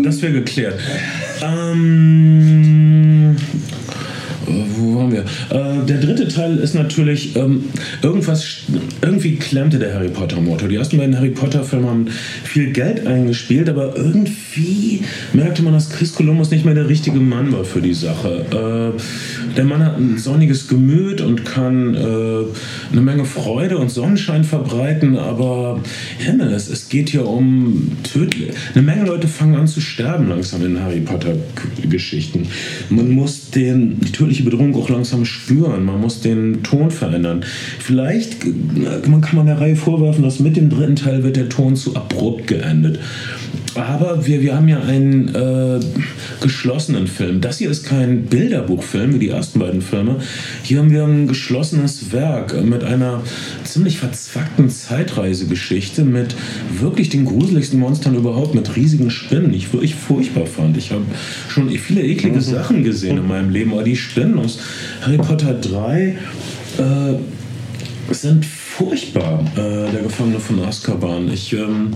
[0.02, 0.74] Das wäre geklärt.
[1.42, 3.36] Ähm,
[4.46, 5.20] äh, wo waren wir?
[5.20, 7.64] Äh, der dritte Teil ist natürlich ähm,
[8.02, 8.62] irgendwas,
[9.02, 10.68] irgendwie klemmte der Harry Potter Motor.
[10.68, 12.08] Die ersten beiden Harry Potter Filme haben
[12.44, 17.52] viel Geld eingespielt, aber irgendwie merkte man, dass Chris Columbus nicht mehr der richtige Mann
[17.52, 18.94] war für die Sache.
[18.96, 21.98] Äh, der Mann hat ein sonniges Gemüt und kann äh,
[22.92, 25.80] eine Menge Freude und Sonnenschein verbreiten, aber
[26.18, 28.50] Himmel, es, es geht hier um tödlich.
[28.74, 31.34] Eine Menge Leute fangen an zu sterben langsam in Harry Potter
[31.88, 32.46] Geschichten.
[32.90, 35.84] Man muss den, die tödliche Bedrohung auch langsam spüren.
[35.84, 37.44] Man muss den Ton verändern.
[37.78, 41.48] Vielleicht äh, man kann man der Reihe vorwerfen, dass mit dem dritten Teil wird der
[41.48, 42.98] Ton zu abrupt geendet.
[43.74, 45.80] Aber wir, wir haben ja einen äh,
[46.40, 47.40] geschlossenen Film.
[47.40, 50.16] Das hier ist kein Bilderbuchfilm wie die ersten beiden Filme.
[50.62, 53.22] Hier haben wir ein geschlossenes Werk mit einer
[53.64, 56.34] ziemlich verzwackten Zeitreisegeschichte mit
[56.78, 60.76] wirklich den gruseligsten Monstern überhaupt, mit riesigen Spinnen, die ich wirklich furchtbar fand.
[60.76, 61.04] Ich habe
[61.48, 64.58] schon viele eklige Sachen gesehen in meinem Leben, aber die Spinnen aus
[65.02, 66.16] Harry Potter 3
[66.78, 68.44] äh, sind
[68.78, 71.32] furchtbar, äh, der Gefangene von Azkaban.
[71.32, 71.90] Ich, ähm,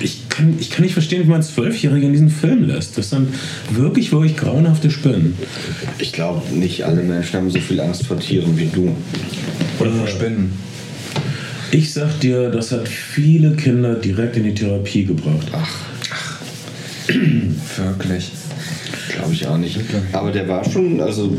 [0.00, 2.96] ich, kann, ich kann nicht verstehen, wie man Zwölfjährige in diesen Film lässt.
[2.96, 3.28] Das sind
[3.70, 5.36] wirklich, wirklich grauenhafte Spinnen.
[5.98, 8.96] Ich glaube, nicht alle Menschen haben so viel Angst vor Tieren wie du.
[9.78, 10.52] oder vor Spinnen.
[11.70, 15.48] Ich sag dir, das hat viele Kinder direkt in die Therapie gebracht.
[15.52, 15.68] Ach,
[17.08, 18.32] Wirklich.
[19.10, 19.78] glaube ich auch nicht.
[20.12, 21.36] Aber der war schon, also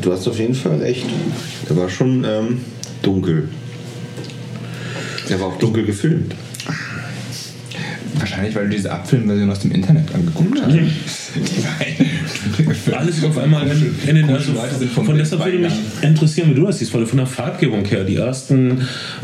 [0.00, 1.06] du hast auf jeden Fall recht.
[1.68, 2.60] Der war schon ähm,
[3.02, 3.48] dunkel.
[5.28, 6.34] Der war auch dunkel gefilmt.
[8.18, 10.76] Wahrscheinlich, weil du diese Abfilmversion aus dem Internet angeguckt hast.
[12.92, 14.52] Alles auf einmal in, in den also
[14.94, 18.04] von Bild deshalb würde mich interessieren, wie du das siehst, weil von der Farbgebung her,
[18.04, 18.82] die ersten,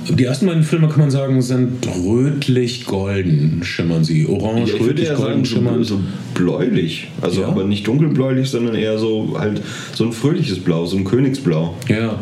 [0.09, 4.27] die ersten beiden Filme kann man sagen, sind rötlich-golden schimmern sie.
[4.27, 5.85] Orange, ja rötlich-golden so, schimmern.
[5.85, 6.01] so
[6.35, 7.09] bläulich.
[7.21, 7.49] Also Ja.
[7.49, 9.61] aber nicht dunkelbläulich, sondern eher so halt
[9.95, 11.77] so ein fröhliches Blau, so ein Königsblau.
[11.89, 12.19] Ja,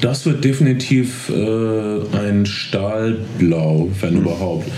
[0.00, 4.68] das wird definitiv äh, ein Stahlblau, wenn überhaupt.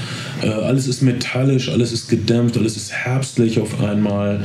[0.43, 4.41] Äh, alles ist metallisch, alles ist gedämpft, alles ist herbstlich auf einmal.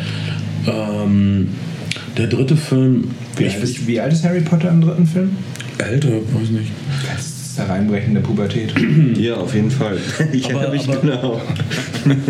[0.68, 1.50] Ähm,
[2.18, 5.32] der dritte Film, Wie, ich alt wie alt ist Harry Potter im dritten Film?
[5.80, 6.72] älter, weiß nicht.
[7.12, 8.74] Das ist der reinbrechende Pubertät.
[9.18, 9.98] Ja, auf jeden Fall.
[10.32, 11.42] Ich Aber- erinnere mich aber- genau.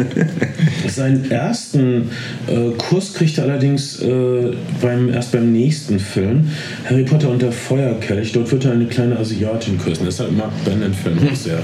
[0.87, 2.09] Seinen ersten
[2.47, 6.49] äh, Kuss kriegt er allerdings äh, beim, erst beim nächsten Film,
[6.89, 8.31] Harry Potter und der Feuerkelch.
[8.33, 10.03] Dort wird er eine kleine Asiatin küssen.
[10.05, 11.59] Deshalb mag Ben den Film auch sehr.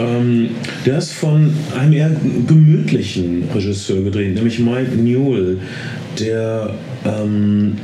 [0.00, 0.50] ähm,
[0.86, 2.10] der ist von einem eher
[2.46, 5.58] gemütlichen Regisseur gedreht, nämlich Mike Newell,
[6.18, 7.76] der, ähm,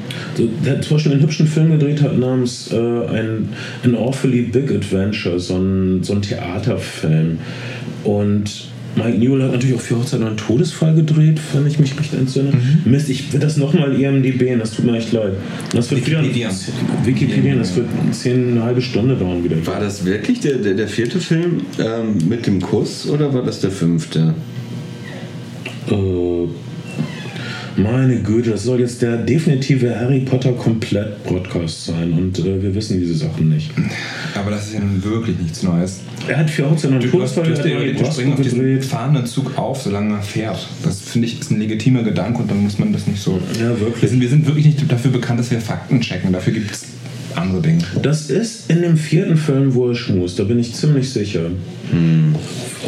[0.64, 3.50] der zum Beispiel einen hübschen Film gedreht hat namens äh, ein,
[3.84, 7.38] An Awfully Big Adventure, so ein, so ein Theaterfilm.
[8.04, 11.98] Und Mike Newell hat natürlich auch für Hochzeit noch einen Todesfall gedreht, wenn ich mich
[11.98, 12.52] recht entsinne.
[12.84, 15.32] Mist, ich will das nochmal IMDb, das tut mir echt leid.
[15.72, 16.50] Das wird Wikipedia.
[16.50, 19.64] Wieder, Wikipedia, das wird zehn, eine halbe Stunde dauern wieder.
[19.66, 23.60] War das wirklich der, der, der vierte Film ähm, mit dem Kuss oder war das
[23.60, 24.34] der fünfte?
[25.90, 25.94] Äh,
[27.76, 32.74] meine Güte, das soll jetzt der definitive Harry Potter komplett Podcast sein und äh, wir
[32.74, 33.70] wissen diese Sachen nicht.
[34.34, 36.00] Aber das ist ja nun wirklich nichts Neues.
[36.26, 38.00] Er hat für Hochzeit noch einen Du, du, hast, du, Todesfall hast dir gedreht, überlegt,
[38.00, 40.66] du springst auf diesen fahrenden Zug auf, solange er fährt.
[40.82, 43.40] Das finde ich ist ein legitimer Gedanke und dann muss man das nicht so.
[43.60, 44.02] Ja, wirklich.
[44.02, 46.32] Wir sind, wir sind wirklich nicht dafür bekannt, dass wir Fakten checken.
[46.32, 46.95] Dafür gibt es
[47.36, 47.82] andere Dinge.
[48.02, 51.50] Das ist in dem vierten Film, wo er schmust, da bin ich ziemlich sicher.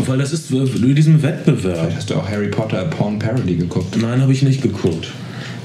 [0.07, 1.79] Weil das ist in diesem Wettbewerb.
[1.79, 3.97] Vielleicht hast du auch Harry Potter A Porn Parody geguckt.
[4.01, 5.09] Nein, habe ich nicht geguckt.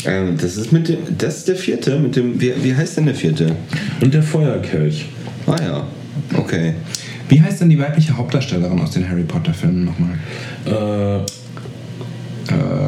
[0.05, 3.05] Ähm, das ist mit dem, das ist der vierte mit dem, wie, wie heißt denn
[3.05, 3.55] der vierte?
[4.01, 5.05] Und der Feuerkelch.
[5.47, 5.87] Ah ja,
[6.37, 6.73] okay.
[7.29, 10.17] Wie heißt denn die weibliche Hauptdarstellerin aus den Harry Potter Filmen nochmal?
[10.65, 11.23] Äh,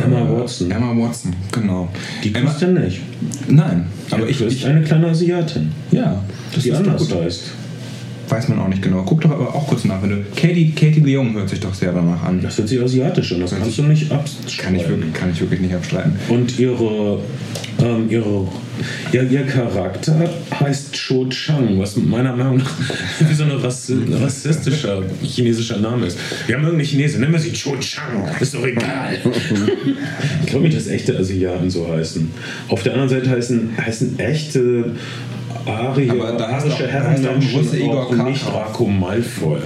[0.03, 0.69] Emma Watson.
[0.69, 1.87] Emma Watson, genau.
[2.23, 3.01] Die küsst er nicht.
[3.47, 6.23] Nein, aber Er ich, ich eine kleine Asiatin, ja,
[6.53, 7.23] das die ist anders gut.
[7.23, 7.41] heißt.
[8.27, 9.03] Weiß man auch nicht genau.
[9.05, 10.01] Guck doch aber auch kurz nach.
[10.01, 12.41] Wenn du Katie, Katie Leung hört sich doch sehr danach an.
[12.41, 14.57] Das hört sich asiatisch an, das kannst du nicht abstreiten.
[14.57, 16.13] Kann ich wirklich, kann ich wirklich nicht abstreiten.
[16.29, 17.19] Und ihre,
[17.79, 18.47] ähm, ihre,
[19.11, 20.27] ihr, ihr Charakter
[20.59, 22.73] heißt Cho Chang, was meiner Meinung nach
[23.19, 26.17] wie so ein rassi rassistischer chinesischer Name ist.
[26.47, 29.19] Wir haben irgendeine Chinese, nennen wir sie Cho Chang, ist doch egal.
[30.55, 32.31] ich glaube nicht, dass echte Asiaten so heißen.
[32.69, 34.91] Auf der anderen Seite heißen, heißen echte
[35.65, 38.67] Arie, Aber da arische auch Herrenmenschen auch nicht Karkaroff.
[38.67, 39.57] Draco Malfoy.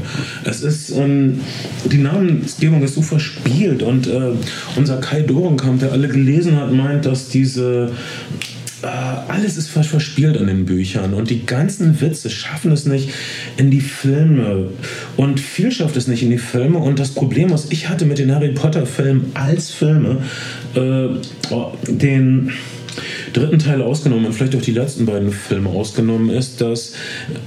[0.46, 1.42] Es ist, ähm,
[1.86, 4.32] die Namensgebung ist so verspielt und äh,
[4.78, 7.92] unser Kai Dorenkamp, der alle gelesen hat, meint, dass diese
[8.82, 13.10] äh, alles ist vers- verspielt an den Büchern und die ganzen Witze schaffen es nicht
[13.58, 14.70] in die Filme.
[15.18, 16.80] Und viel schafft es nicht in die Filme.
[16.80, 20.24] Und das Problem, was ich hatte mit den Harry Potter Filmen als Filme,
[20.76, 21.08] äh,
[21.50, 22.52] oh, den
[23.34, 26.94] dritten Teil ausgenommen und vielleicht auch die letzten beiden Filme ausgenommen ist, dass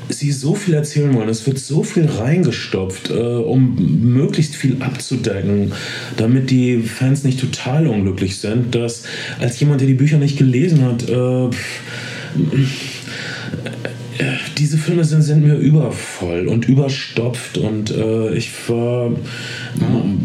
[0.08, 1.28] sie so viel erzählen wollen.
[1.28, 5.72] Es wird so viel reingestopft, äh, um möglichst viel abzudecken,
[6.16, 9.04] damit die Fans nicht total unglücklich sind, dass
[9.40, 11.50] als jemand, der die Bücher nicht gelesen hat, äh,
[14.58, 19.10] diese Filme sind, sind mir übervoll und überstopft und äh, ich war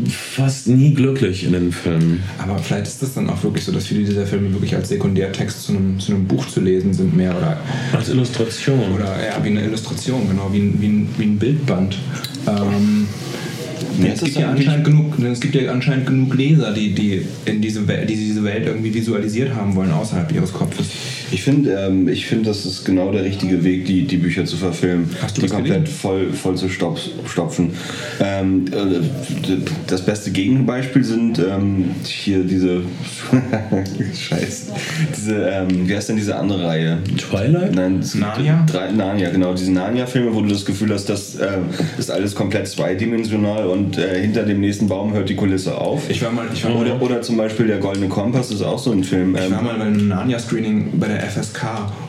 [0.10, 2.24] fast nie glücklich in den Filmen.
[2.38, 5.64] Aber vielleicht ist das dann auch wirklich so, dass viele dieser Filme wirklich als Sekundärtext
[5.64, 7.60] zu einem, zu einem Buch zu lesen sind, mehr oder,
[7.94, 8.94] Als Illustration.
[8.94, 11.98] oder ja, wie eine Illustration, genau, wie ein, wie ein, wie ein Bildband.
[12.48, 13.08] Ähm,
[13.98, 17.62] Nee, es, gibt ja anscheinend genug, es gibt ja anscheinend genug Leser, die, die, in
[17.62, 20.88] diese Welt, die diese Welt irgendwie visualisiert haben wollen außerhalb ihres Kopfes.
[21.32, 24.56] Ich finde, ähm, ich find, das ist genau der richtige Weg, die, die Bücher zu
[24.56, 25.10] verfilmen.
[25.22, 25.98] Hast du die komplett gelesen?
[25.98, 27.72] voll, voll zu stopf, stopfen.
[28.22, 29.58] Ähm, äh,
[29.88, 32.82] das beste Gegenbeispiel sind ähm, hier diese.
[34.14, 34.72] Scheiße.
[35.16, 37.00] Diese, ähm, wie heißt denn diese andere Reihe?
[37.18, 37.76] Twilight?
[37.76, 38.66] Nein, Narnia?
[38.66, 39.54] Drei, Narnia, genau.
[39.54, 41.58] Diese Narnia-Filme, wo du das Gefühl hast, das äh,
[41.98, 46.10] ist alles komplett zweidimensional und äh, hinter dem nächsten Baum hört die Kulisse auf.
[46.10, 48.80] Ich war mal, ich war mal, oder, oder zum Beispiel der Goldene Kompass ist auch
[48.80, 49.36] so ein Film.
[49.36, 51.64] ich Ähm, war mal bei einem Narnia-Screening bei der FSK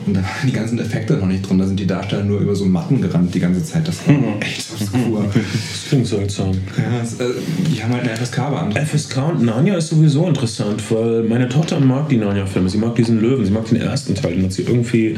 [0.07, 1.59] und da waren die ganzen Effekte noch nicht drin.
[1.59, 3.87] Da sind die Darsteller nur über so Matten gerannt die ganze Zeit.
[3.87, 5.25] Das war echt obskur.
[5.69, 6.51] Das klingt seltsam.
[6.77, 7.33] ja, das, äh,
[7.71, 8.87] die haben halt eine FSK beantragt.
[8.87, 12.69] FSK und Narnia ist sowieso interessant, weil meine Tochter mag die Narnia-Filme.
[12.69, 15.17] Sie mag diesen Löwen, sie mag den ersten Teil, den hat sie irgendwie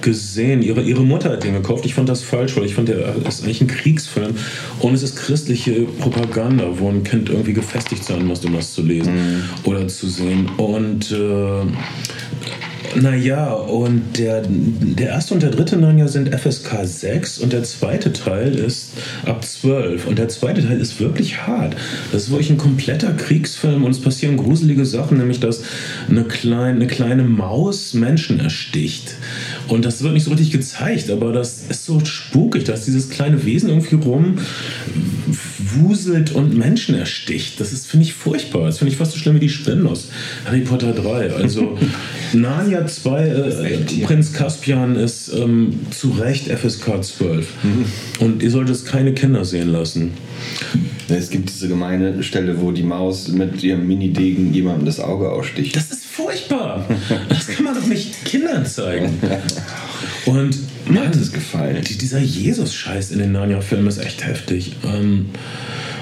[0.00, 0.62] gesehen.
[0.62, 1.84] Ihre, ihre Mutter hat den gekauft.
[1.84, 4.34] Ich fand das falsch, weil ich fand, der ist eigentlich ein Kriegsfilm
[4.80, 8.82] und es ist christliche Propaganda, wo ein Kind irgendwie gefestigt sein muss, um das zu
[8.82, 10.48] lesen oder zu sehen.
[10.56, 11.66] Und äh,
[12.94, 18.12] naja, und der, der erste und der dritte Narnia sind FSK 6 und der zweite
[18.12, 18.92] Teil ist
[19.24, 20.06] ab 12.
[20.06, 21.76] Und der zweite Teil ist wirklich hart.
[22.12, 25.62] Das ist wirklich ein kompletter Kriegsfilm und es passieren gruselige Sachen, nämlich dass
[26.08, 29.14] eine kleine, eine kleine Maus Menschen ersticht.
[29.68, 33.44] Und das wird nicht so richtig gezeigt, aber das ist so spukig, dass dieses kleine
[33.44, 33.88] Wesen irgendwie
[35.74, 37.60] rumwuselt und Menschen ersticht.
[37.60, 38.66] Das ist, finde ich, furchtbar.
[38.66, 40.08] Das finde ich fast so schlimm wie die Spinnen aus
[40.44, 41.32] Harry Potter 3.
[41.32, 41.78] Also
[42.32, 47.46] Narnia 2, äh, Prinz Caspian ist ähm, zu Recht FSK 12.
[48.20, 50.12] Und ihr solltet es keine Kinder sehen lassen.
[51.08, 55.74] Es gibt diese gemeine Stelle, wo die Maus mit ihrem Mini-Degen jemandem das Auge aussticht.
[55.74, 56.86] Das ist furchtbar.
[57.28, 59.18] Das kann man doch nicht Kindern zeigen.
[60.26, 61.84] Und Mir hat es gefallen.
[61.84, 64.76] Die, dieser Jesus-Scheiß in den Narnia-Filmen ist echt heftig.
[64.84, 65.26] Ähm,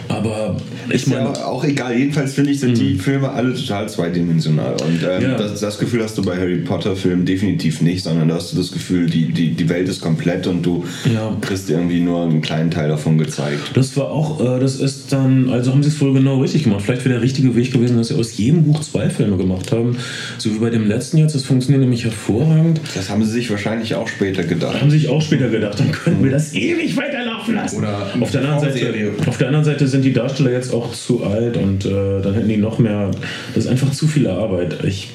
[0.08, 0.56] aber
[0.88, 1.96] ich Ist ja auch egal.
[1.96, 4.72] Jedenfalls finde ich, sind die Filme alle total zweidimensional.
[4.80, 5.36] Und ähm, Ja.
[5.36, 8.70] das, das Gefühl hast du bei Harry Potter-Filmen definitiv nicht, sondern da hast du das
[8.72, 11.36] Gefühl, die, die, die Welt ist komplett und du Ja.
[11.40, 13.60] kriegst irgendwie nur einen kleinen Teil davon gezeigt.
[13.74, 16.82] das war auch, äh, das ist dann, also haben sie es wohl genau richtig gemacht.
[16.82, 19.96] Vielleicht wäre der richtige Weg gewesen, dass sie aus jedem Buch zwei Filme gemacht haben.
[20.38, 21.34] So wie bei dem letzten jetzt.
[21.34, 22.80] Das funktioniert nämlich hervorragend.
[22.94, 24.80] Das haben sie sich wahrscheinlich auch später gedacht.
[24.80, 27.78] Haben sich auch später gedacht, dann könnten wir das ewig weiterlaufen lassen.
[27.78, 31.24] Oder auf der, anderen Seite, auf der anderen Seite sind die Darsteller jetzt auch zu
[31.24, 33.10] alt und äh, dann hätten die noch mehr.
[33.54, 34.84] Das ist einfach zu viel Arbeit.
[34.84, 35.10] Ich,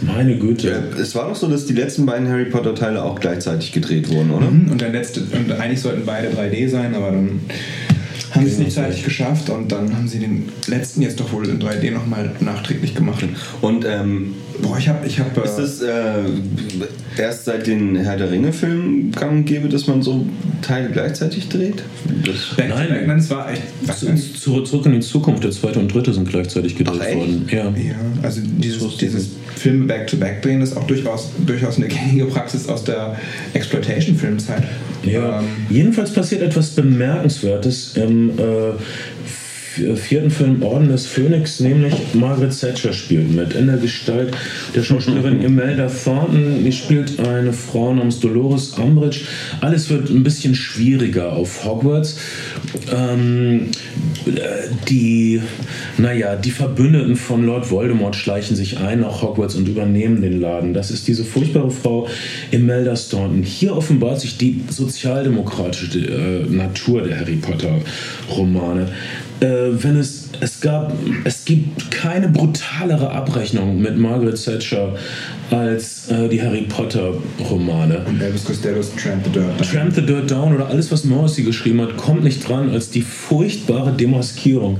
[0.00, 0.70] meine Güte.
[0.70, 4.30] Äh, Es war doch so, dass die letzten beiden Harry Potter-Teile auch gleichzeitig gedreht wurden,
[4.30, 4.48] oder?
[4.48, 7.40] Und der letzte, und eigentlich sollten beide 3D sein, aber dann
[8.34, 11.48] haben sie es nicht zeitig geschafft und dann haben sie den letzten jetzt doch wohl
[11.48, 13.24] in 3D nochmal nachträglich gemacht.
[13.60, 15.90] Und ähm, Boah, ich habe ich hab, ist es äh,
[17.18, 20.26] erst seit den Herr der Ringe-Filmen gang und gäbe, dass man so
[20.62, 21.82] Teile gleichzeitig dreht?
[22.24, 22.88] Das Back to Nein.
[22.88, 23.62] Back, nein, es war echt.
[23.98, 27.16] Zu- zu- Zurück in die Zukunft, der zweite und dritte sind gleichzeitig gedreht Ach, echt?
[27.18, 27.48] worden.
[27.50, 27.64] Ja.
[27.64, 32.84] Ja, also dieses, dieses Filme Back-to-Back drehen ist auch durchaus, durchaus eine gängige Praxis aus
[32.84, 33.16] der
[33.54, 34.62] Exploitation-Filmzeit.
[35.04, 35.40] Ja.
[35.40, 39.43] Ähm, Jedenfalls passiert etwas Bemerkenswertes im äh, v-
[39.96, 44.34] vierten Film Orden des Phönix, nämlich Margaret Thatcher spielt mit in der Gestalt
[44.74, 46.64] der Schauspielerin Imelda Thornton.
[46.64, 49.20] Die spielt eine Frau namens Dolores Umbridge.
[49.60, 52.16] Alles wird ein bisschen schwieriger auf Hogwarts.
[52.92, 53.70] Ähm,
[54.26, 55.40] äh, die,
[55.98, 60.74] naja, die Verbündeten von Lord Voldemort schleichen sich ein nach Hogwarts und übernehmen den Laden.
[60.74, 62.08] Das ist diese furchtbare Frau
[62.50, 63.42] Imelda Staunton.
[63.42, 67.80] Hier offenbart sich die sozialdemokratische äh, Natur der Harry Potter
[68.30, 68.88] Romane.
[69.40, 70.92] Äh, wenn es, es gab,
[71.24, 74.94] es gibt keine brutalere Abrechnung mit Margaret Thatcher
[75.50, 77.14] als äh, die Harry Potter
[77.50, 78.04] Romane.
[78.20, 79.70] Elvis Costello's Tramp the Dirt.
[79.70, 83.02] Tramp the Dirt Down oder alles, was Morrissey geschrieben hat, kommt nicht dran als die
[83.02, 84.78] furchtbare Demaskierung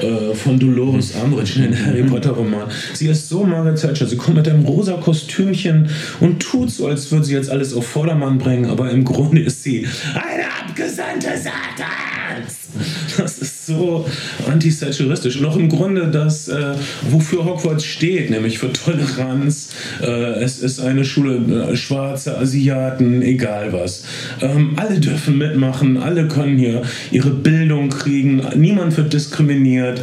[0.00, 2.68] äh, von Dolores Umbridge in den Harry Potter Roman.
[2.92, 5.88] Sie ist so Margaret Thatcher, sie kommt mit einem rosa Kostümchen
[6.20, 9.62] und tut so, als würde sie jetzt alles auf Vordermann bringen, aber im Grunde ist
[9.62, 12.63] sie eine Abgesandte Satans.
[13.16, 14.06] Das ist so
[14.46, 16.74] anti-thatcheristisch und auch im Grunde das, äh,
[17.10, 19.70] wofür Hogwarts steht, nämlich für Toleranz.
[20.02, 24.04] Äh, es ist eine Schule äh, schwarze Asiaten, egal was.
[24.40, 30.00] Ähm, alle dürfen mitmachen, alle können hier ihre Bildung kriegen, niemand wird diskriminiert,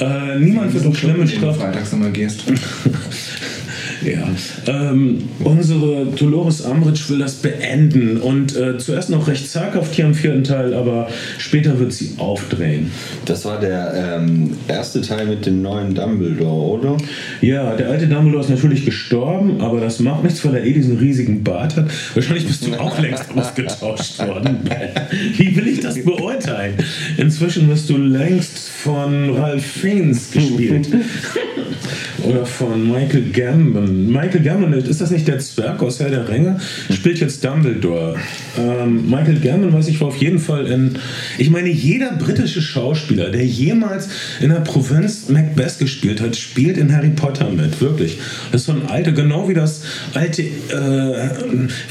[0.00, 1.60] äh, niemand wird auf schlimme Strafen.
[1.60, 2.44] freitags immer gehst.
[4.04, 4.28] Ja.
[4.66, 10.14] Ähm, unsere Dolores Umbridge will das beenden und äh, zuerst noch recht zaghaft hier im
[10.14, 12.90] vierten Teil, aber später wird sie aufdrehen.
[13.24, 16.96] Das war der ähm, erste Teil mit dem neuen Dumbledore, oder?
[17.40, 20.98] Ja, der alte Dumbledore ist natürlich gestorben, aber das macht nichts, weil er eh diesen
[20.98, 21.90] riesigen Bart hat.
[22.14, 24.58] Wahrscheinlich bist du auch längst ausgetauscht worden.
[25.36, 26.74] Wie will ich das beurteilen?
[27.16, 30.88] Inzwischen wirst du längst von Ralph Fiennes gespielt.
[32.24, 33.91] Oder von Michael Gambon.
[33.92, 36.58] Michael Gambon, ist das nicht der Zwerg aus Herr der Ringe?
[36.90, 38.16] Spielt jetzt Dumbledore.
[38.58, 40.98] Ähm, Michael Gambon, weiß ich, war auf jeden Fall in.
[41.38, 44.08] Ich meine, jeder britische Schauspieler, der jemals
[44.40, 47.80] in der Provinz Macbeth gespielt hat, spielt in Harry Potter mit.
[47.80, 48.18] Wirklich.
[48.50, 49.82] Das ist so ein alter, genau wie das
[50.14, 51.28] alte, äh,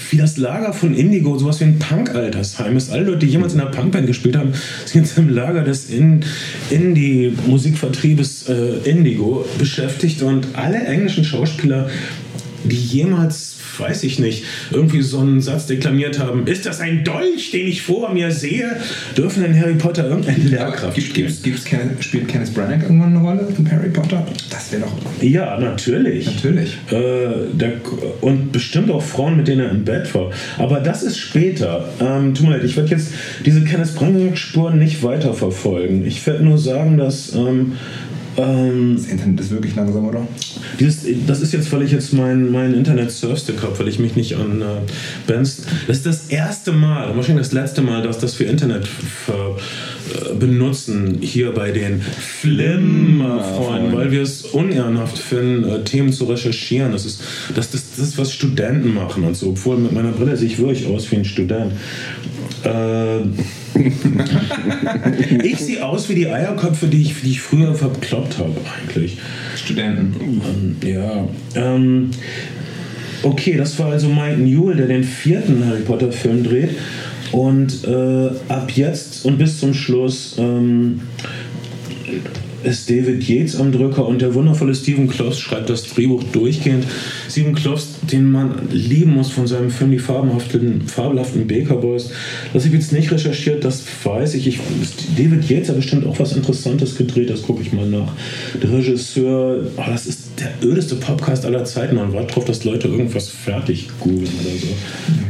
[0.10, 2.92] wie das Lager von Indigo, sowas wie ein Punk-Altersheim ist.
[2.92, 4.54] Alle Leute, die jemals in einer Punkband gespielt haben,
[4.86, 6.24] sind jetzt im Lager des in
[6.70, 11.90] Indie-Musikvertriebes äh, Indigo beschäftigt und alle englischen Schauspieler
[12.64, 17.52] die jemals, weiß ich nicht, irgendwie so einen Satz deklamiert haben, ist das ein Dolch,
[17.52, 18.78] den ich vor mir sehe,
[19.18, 21.28] dürfen in Harry Potter irgendeine Lehrkraft Gibt, spielen.
[21.28, 24.26] gibt's, gibt's Kenneth, spielt Kenneth Branagh irgendwann eine Rolle in Harry Potter?
[24.50, 25.24] Das wäre doch.
[25.24, 26.26] Ja, natürlich.
[26.26, 26.78] Natürlich.
[26.92, 27.74] Äh, der,
[28.22, 30.32] und bestimmt auch Frauen, mit denen er im Bett war.
[30.58, 31.90] Aber das ist später.
[32.00, 33.12] Ähm, tut mir leid, ich werde jetzt
[33.46, 36.06] diese Kenneth Branagh-Spuren nicht weiterverfolgen.
[36.06, 37.74] Ich werde nur sagen, dass ähm,
[38.38, 40.28] ähm, Das Internet ist wirklich langsam, oder?
[40.80, 44.36] dieses, das ist jetzt, weil ich jetzt mein, mein Internet-Surfstick habe, weil ich mich nicht
[44.36, 44.66] an äh,
[45.28, 45.64] Bands.
[45.88, 49.58] Das ist das erste Mal, wahrscheinlich das letzte Mal, dass das wir Internet ver,
[50.40, 56.92] benutzen hier bei den Flimmer-Freunden, weil wir es unehrenhaft finden, äh, Themen zu recherchieren.
[56.92, 57.22] Das ist,
[57.56, 59.50] das, das, das ist, was Studenten machen und so.
[59.50, 61.74] Obwohl mit meiner Brille sehe ich wirklich aus wie ein Student.
[62.64, 63.20] Äh,
[65.44, 69.18] ich sehe aus wie die Eierköpfe, die ich, die ich früher verkloppt habe, eigentlich.
[69.56, 70.42] Studenten.
[70.46, 71.28] Ähm, ja.
[71.56, 72.12] Ähm,
[73.24, 76.72] okay, das war also Mike Newell, der den vierten Harry Potter Film dreht.
[77.32, 81.02] Und äh, ab jetzt und bis zum Schluss ähm,
[82.64, 86.86] ist David Yates am Drücker und der wundervolle Stephen Kloss schreibt das Drehbuch durchgehend.
[87.30, 92.12] Stephen Kloss, den man lieben muss von seinem Film Die fabelhaften, fabelhaften Baker Boys.
[92.54, 94.48] Das habe ich jetzt nicht recherchiert, das weiß ich.
[94.48, 94.60] ich.
[95.18, 98.14] David Yates hat bestimmt auch was Interessantes gedreht, das gucke ich mal nach.
[98.62, 101.96] Der Regisseur, oh, das ist der ödeste Podcast aller Zeiten.
[101.96, 104.68] Man wartet darauf, dass Leute irgendwas fertig googeln oder so.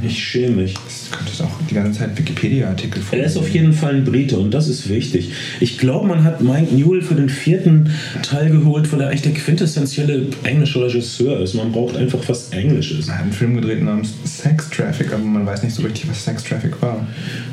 [0.05, 0.73] Ich schäme mich.
[0.73, 4.53] Du könntest auch die ganze Zeit Wikipedia-Artikel Er ist auf jeden Fall ein Brite und
[4.53, 5.31] das ist wichtig.
[5.59, 7.89] Ich glaube, man hat Mike Newell für den vierten
[8.23, 11.53] Teil geholt, weil er eigentlich der quintessentielle englische Regisseur ist.
[11.53, 13.07] Man braucht einfach was Englisches.
[13.07, 16.23] Er hat einen Film gedreht namens Sex Traffic, aber man weiß nicht so richtig, was
[16.23, 17.05] Sex Traffic war.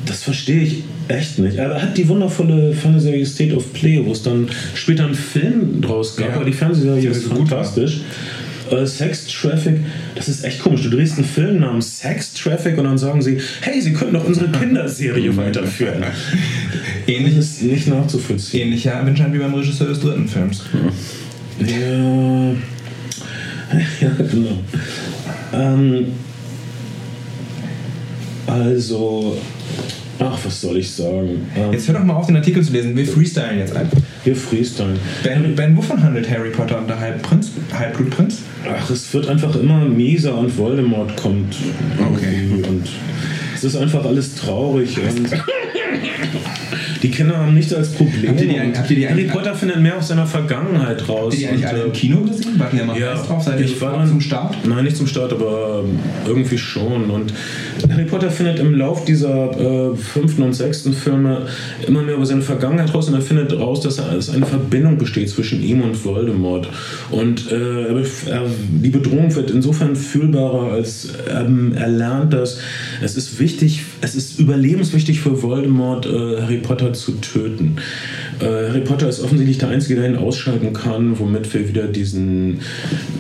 [0.07, 1.57] Das verstehe ich echt nicht.
[1.57, 6.17] Er hat die wundervolle Fernsehserie State of Play, wo es dann später einen Film draus
[6.17, 6.35] gab, Ja.
[6.37, 7.65] aber die Fernsehserie Die ist so gut war.
[8.71, 9.77] Äh, Sex Traffic,
[10.15, 10.83] das ist echt komisch.
[10.83, 14.25] Du drehst einen Film namens Sex Traffic und dann sagen sie, hey, sie könnten doch
[14.25, 16.03] unsere Kinderserie weiterführen.
[17.07, 18.67] Das Ähnlich, ist nicht nachzuvollziehen.
[18.69, 20.63] ähnlicher anscheinend wie beim Regisseur des dritten Films.
[21.59, 22.51] Ja,
[24.01, 24.59] ja genau.
[25.55, 26.07] Ähm,
[28.47, 29.39] also,
[30.19, 31.47] ach, was soll ich sagen?
[31.57, 32.95] Ähm, Jetzt hör doch mal auf, den Artikel zu lesen.
[32.95, 33.99] Wir freestylen jetzt einfach.
[34.25, 34.99] wir freestylen.
[35.23, 37.53] Ben, ben, wovon handelt Harry Potter und der Halbprinz?
[37.73, 38.41] Halbblutprinz?
[38.67, 41.55] Ach, es wird einfach immer mieser und Voldemort kommt.
[42.13, 42.49] Okay.
[42.69, 42.89] Und
[43.55, 45.29] es ist einfach alles traurig und
[47.03, 48.29] die Kinder haben nichts als Problem.
[48.31, 51.33] Habt ihr die- habt ihr die Harry Potter findet mehr aus seiner Vergangenheit raus.
[51.33, 52.59] Habt ihr die eigentlich alle äh, im Kino gesehen?
[52.59, 53.43] Warten ja mal Ja, drauf?
[53.43, 54.57] Seid ihr ich war dann zum Start?
[54.67, 55.85] Nein, nicht zum Start, aber
[56.27, 57.11] irgendwie schon.
[57.11, 57.33] Und
[57.91, 59.51] Harry Potter findet im Lauf dieser
[59.93, 61.47] äh, fünften und sechsten Filme
[61.87, 64.99] immer mehr über seine Vergangenheit raus und er findet raus, dass, er, dass eine Verbindung
[64.99, 66.69] besteht zwischen ihm und Voldemort.
[67.11, 67.89] Und äh,
[68.31, 72.59] er, die Bedrohung wird insofern fühlbarer, als ähm, er lernt, dass
[73.03, 77.77] es ist wichtig, es ist überlebenswichtig für Voldemort, äh, Harry Potter zu töten.
[78.41, 82.61] Äh, Harry Potter ist offensichtlich der Einzige, der ihn ausschalten kann, womit wir wieder diesen.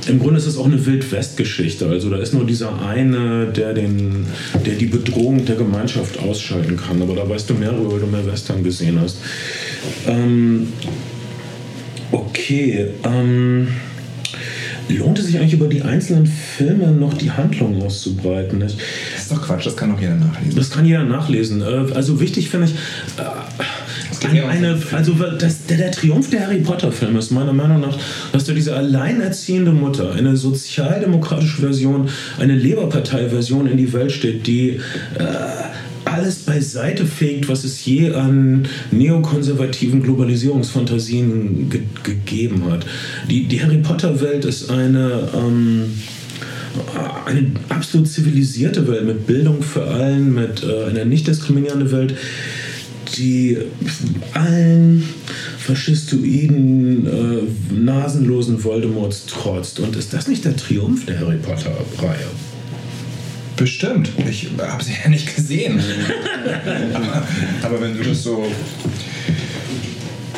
[0.08, 1.86] Im Grunde ist es auch eine Wild-West-Geschichte.
[1.88, 4.26] Also da ist nur dieser eine, der, den,
[4.64, 7.00] der die Bedrohung der Gemeinschaft ausschalten kann.
[7.02, 9.18] Aber da weißt du mehr darüber, weil du mehr Western gesehen hast.
[10.06, 10.68] Ähm,
[12.12, 12.88] okay.
[13.04, 13.68] Ähm,
[14.88, 18.62] lohnt es sich eigentlich über die einzelnen Filme noch die Handlung auszubreiten?
[18.66, 18.76] Ich,
[19.14, 20.56] Das ist doch Quatsch, das kann doch jeder nachlesen.
[20.56, 21.60] das kann jeder nachlesen.
[21.60, 23.24] Äh, Also wichtig finde ich, äh,
[24.28, 24.98] eine, Film.
[24.98, 27.96] also das, der, der Triumph der Harry Potter Filme ist meiner Meinung nach,
[28.32, 34.70] dass du diese alleinerziehende Mutter, eine sozialdemokratische Version, eine Leberpartei-Version in die Welt steht, die
[34.70, 35.24] äh,
[36.04, 42.86] alles beiseite fegt, was es je an neokonservativen Globalisierungsfantasien ge gegeben hat.
[43.30, 45.28] Die, die Harry Potter-Welt ist eine...
[45.34, 45.84] Ähm,
[47.24, 52.14] eine absolut zivilisierte Welt mit Bildung für allen, mit äh, einer nicht diskriminierenden Welt,
[53.18, 53.58] die
[54.34, 55.02] allen
[55.58, 59.80] faschistoiden, äh, nasenlosen Voldemorts trotzt.
[59.80, 62.26] Und ist das nicht der Triumph der Harry Potter-Reihe?
[63.56, 64.10] Bestimmt.
[64.28, 65.80] Ich habe sie ja nicht gesehen.
[66.94, 67.26] aber,
[67.62, 68.46] aber wenn du das so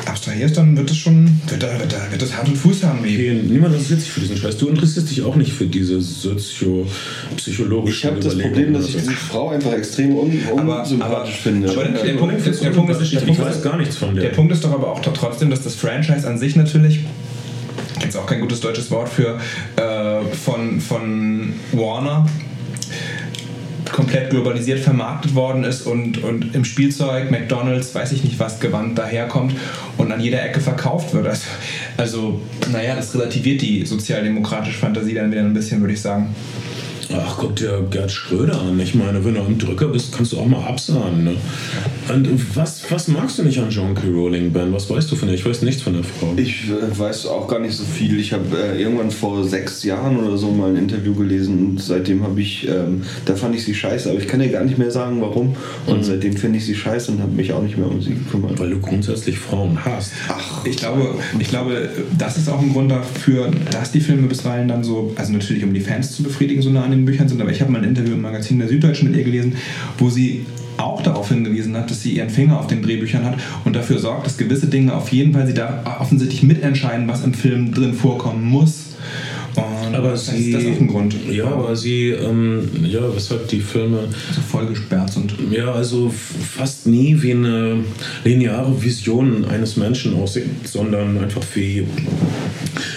[0.07, 3.05] abstrahierst, dann wird das schon, wird, da, wird, da, wird das Hand und Fuß haben.
[3.05, 4.57] Wie, Okay, niemand interessiert sich für diesen Scheiß.
[4.57, 9.13] Du interessierst dich auch nicht für diese sozio-psychologischen Ich habe das Problem, dass ich diese
[9.13, 11.71] Frau einfach extrem un aber, unsympathisch finde.
[11.71, 14.15] aber der, Punkt ist, der, Punkt ist, der, Ich Punkt weiß ist, gar nichts von
[14.15, 14.25] der.
[14.25, 17.01] der Punkt ist doch aber auch trotzdem, dass das Franchise an sich natürlich
[18.03, 19.39] jetzt auch kein gutes deutsches Wort für
[19.77, 22.27] äh, von, von Warner
[23.93, 28.99] komplett globalisiert vermarktet worden ist und, und im Spielzeug, McDonalds, weiß ich nicht was, Gewand
[28.99, 29.55] daherkommt
[29.97, 31.27] und an jeder Ecke verkauft wird.
[31.27, 31.47] Also,
[31.97, 32.41] also
[32.73, 36.35] naja, das relativiert die sozialdemokratische Fantasie dann wieder ein bisschen, würde ich sagen.
[37.13, 38.79] Ach, guck dir Gerd Schröder an.
[38.79, 41.25] Ich meine, wenn du am Drücker bist, kannst du auch mal absahen.
[41.25, 41.35] Ne?
[42.09, 44.09] Und was, was magst du nicht an John K.
[44.09, 44.73] Rowling, Ben?
[44.73, 45.35] Was weißt du von ihr?
[45.35, 46.33] Ich weiß nichts von der Frau.
[46.37, 48.21] Ich äh, weiß auch gar nicht so viel.
[48.21, 52.23] Ich habe äh, irgendwann vor sechs Jahren oder so mal ein Interview gelesen und seitdem
[52.23, 54.91] habe ich, ähm, da fand ich sie scheiße, aber ich kann dir gar nicht mehr
[54.91, 55.57] sagen, warum.
[55.87, 56.03] Und mhm.
[56.05, 58.59] seitdem finde ich sie scheiße und habe mich auch nicht mehr um sie gekümmert.
[58.59, 60.13] Weil du grundsätzlich Frauen hast.
[60.29, 64.69] Ach, ich glaube, ich glaube, das ist auch ein Grund dafür, dass die Filme bisweilen
[64.69, 67.41] dann so, also natürlich um die Fans zu befriedigen, so nah an den Büchern sind,
[67.41, 69.57] aber ich habe mal ein Interview im Magazin der Süddeutschen mit ihr gelesen,
[69.99, 70.47] wo sie
[70.77, 73.35] auch darauf hingewiesen hat, dass sie ihren Finger auf den Drehbüchern hat
[73.65, 77.35] und dafür sorgt, dass gewisse Dinge auf jeden Fall sie da offensichtlich mitentscheiden, was im
[77.35, 78.90] Film drin vorkommen muss.
[79.91, 81.17] Und aber das sie, ist das auch ein Grund.
[81.31, 84.09] Ja, aber sie, ähm, ja, weshalb die Filme.
[84.35, 85.35] So voll gesperrt sind.
[85.51, 87.79] Ja, also fast nie wie eine
[88.25, 91.85] lineare Vision eines Menschen aussehen, sondern einfach wie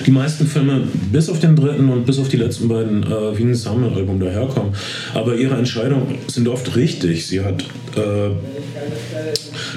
[0.06, 3.44] die meisten Filme, bis auf den dritten und bis auf die letzten beiden, äh, wie
[3.44, 4.74] ein Sammelalbum daherkommen.
[5.14, 7.26] Aber ihre Entscheidungen sind oft richtig.
[7.28, 7.64] Sie hat.
[7.96, 8.32] Äh,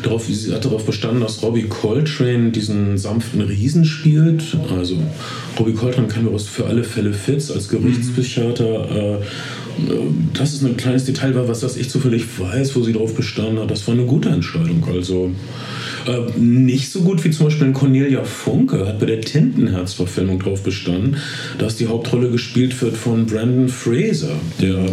[0.03, 4.57] darauf, sie hat darauf bestanden, dass Robbie Coltrane diesen sanften Riesen spielt.
[4.77, 4.97] Also
[5.59, 9.19] Robbie Coltrane kennen wir für alle Fälle Fitz als Gerichtspsychiater.
[9.19, 9.19] Äh,
[10.33, 13.71] das ist ein kleines Detail, was das ich zufällig weiß, wo sie darauf bestanden hat.
[13.71, 14.83] Das war eine gute Entscheidung.
[14.91, 15.33] Also
[16.07, 21.17] äh, nicht so gut wie zum Beispiel Cornelia Funke hat bei der Tintenherz-Verfilmung darauf bestanden,
[21.59, 24.87] dass die Hauptrolle gespielt wird von Brandon Fraser, der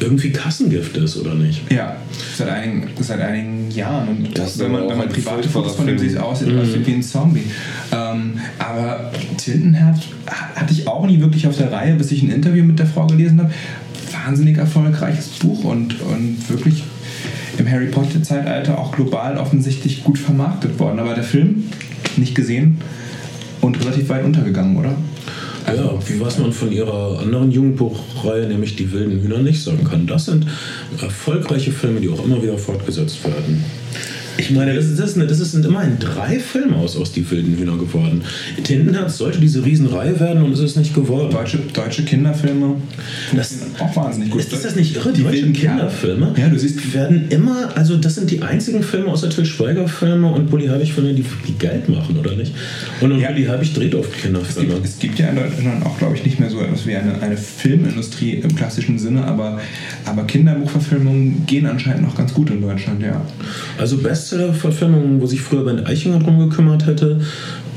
[0.00, 1.70] irgendwie Kassengift ist, oder nicht?
[1.70, 1.96] Ja,
[2.36, 4.08] seit einigen, seit einigen Jahren.
[4.08, 6.86] Und das wenn man, wenn man private Fotos von ihm sieht, aussieht mhm.
[6.86, 7.44] wie ein Zombie.
[7.92, 12.64] Ähm, aber Tintenherz hatte ich auch nie wirklich auf der Reihe, bis ich ein Interview
[12.64, 13.50] mit der Frau gelesen habe.
[14.24, 16.82] Wahnsinnig erfolgreiches Buch und, und wirklich
[17.58, 20.98] im Harry Potter-Zeitalter auch global offensichtlich gut vermarktet worden.
[20.98, 21.64] Aber der Film,
[22.16, 22.78] nicht gesehen
[23.60, 24.94] und relativ weit untergegangen, oder?
[25.76, 30.06] Ja, was man von ihrer anderen Jugendbuchreihe, nämlich Die wilden Hühner, nicht sagen kann.
[30.06, 30.46] Das sind
[31.00, 33.64] erfolgreiche Filme, die auch immer wieder fortgesetzt werden.
[34.40, 37.56] Ich meine, das, ist, das, ist, das sind immerhin drei Filme aus, aus Die wilden
[37.56, 38.22] Hühner geworden.
[38.64, 41.30] Tintenherz sollte diese Riesenreihe werden und es ist nicht geworden.
[41.30, 42.76] Deutsche, deutsche Kinderfilme.
[43.34, 44.40] Das ist auch wahnsinnig gut.
[44.40, 45.12] Ist, ist das nicht irre?
[45.12, 49.28] Die deutschen Kinderfilme ja, du siehst, werden immer, also das sind die einzigen Filme außer
[49.28, 52.54] Till Schweiger-Filme und Bully Herbig-Filme, die, die Geld machen, oder nicht?
[53.00, 53.30] Und, und ja.
[53.30, 54.72] Bully Herbig dreht oft Kinderfilme.
[54.72, 56.96] Es gibt, es gibt ja in Deutschland auch, glaube ich, nicht mehr so etwas wie
[56.96, 59.60] eine, eine Filmindustrie im klassischen Sinne, aber,
[60.06, 63.20] aber Kinderbuchverfilmungen gehen anscheinend noch ganz gut in Deutschland, ja.
[63.78, 67.20] Also Best Bestseller-Verfilmungen, wo sich früher Bernd Eichinger drum gekümmert hätte,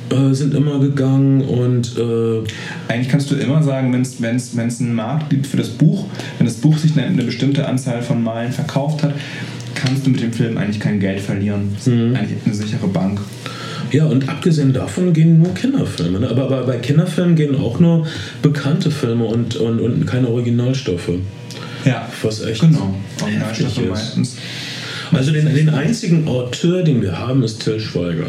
[0.09, 2.43] äh, sind immer gegangen und äh
[2.87, 6.05] eigentlich kannst du immer sagen, wenn es einen Markt gibt für das Buch,
[6.37, 9.15] wenn das Buch sich eine, eine, bestimmte Anzahl von Malen verkauft hat,
[9.73, 11.71] kannst du mit dem Film eigentlich kein Geld verlieren.
[11.73, 12.15] Das ist mhm.
[12.15, 13.19] eigentlich eine sichere Bank.
[13.91, 16.19] Ja, und abgesehen davon gehen nur Kinderfilme.
[16.19, 16.29] Ne?
[16.29, 18.07] Aber, aber, bei Kinderfilmen gehen auch nur
[18.41, 21.11] bekannte Filme und, und, und keine Originalstoffe.
[21.85, 22.95] Ja, was echt genau.
[23.21, 24.37] Originalstoffe meistens.
[25.15, 28.27] Also den, den einzigen Auteur, den wir haben, ist Till Schweiger.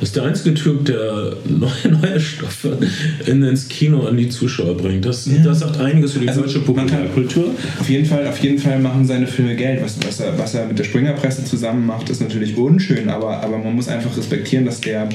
[0.00, 2.78] Das ist der einzige Typ, der neue, neue Stoffe
[3.26, 5.04] in, ins Kino an die Zuschauer bringt.
[5.04, 5.42] Das, ja.
[5.42, 7.54] das sagt einiges über die also deutsche Populärkultur.
[7.78, 9.82] Auf jeden, Fall, auf jeden Fall machen seine Filme Geld.
[9.82, 13.58] Was, was, er, was er mit der Springerpresse zusammen macht, ist natürlich unschön, aber, aber
[13.58, 15.08] man muss einfach respektieren, dass der,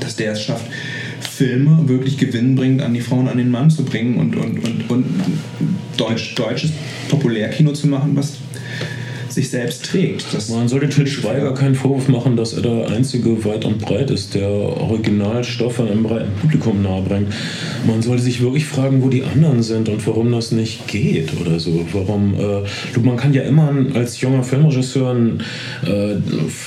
[0.00, 0.64] dass der es schafft,
[1.20, 5.04] Filme wirklich gewinnbringend an die Frauen, an den Mann zu bringen und, und, und, und
[5.96, 6.72] Deutsch, deutsches
[7.08, 8.34] Populärkino zu machen, was
[9.32, 10.26] sich selbst trägt.
[10.32, 14.10] Das Man sollte Til Schweiger keinen Vorwurf machen, dass er der Einzige weit und breit
[14.10, 17.32] ist, der Originalstoffe einem breiten Publikum nahebringt.
[17.86, 21.58] Man sollte sich wirklich fragen, wo die anderen sind und warum das nicht geht oder
[21.58, 21.86] so.
[21.92, 25.16] Warum, äh, man kann ja immer als junger Filmregisseur
[25.86, 26.16] äh,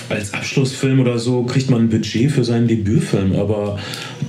[0.09, 3.77] als Abschlussfilm oder so kriegt man ein Budget für seinen Debütfilm, aber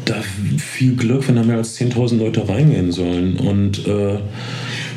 [0.04, 0.16] da
[0.58, 4.18] viel Glück, wenn da mehr als 10.000 Leute reingehen sollen und äh,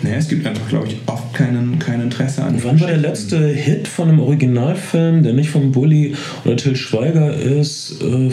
[0.03, 2.59] naja, es gibt einfach, glaube ich, oft keinen, kein Interesse an.
[2.63, 7.33] Wann war der letzte Hit von einem Originalfilm, der nicht von Bully oder Till Schweiger
[7.33, 8.01] ist?
[8.01, 8.29] Äh,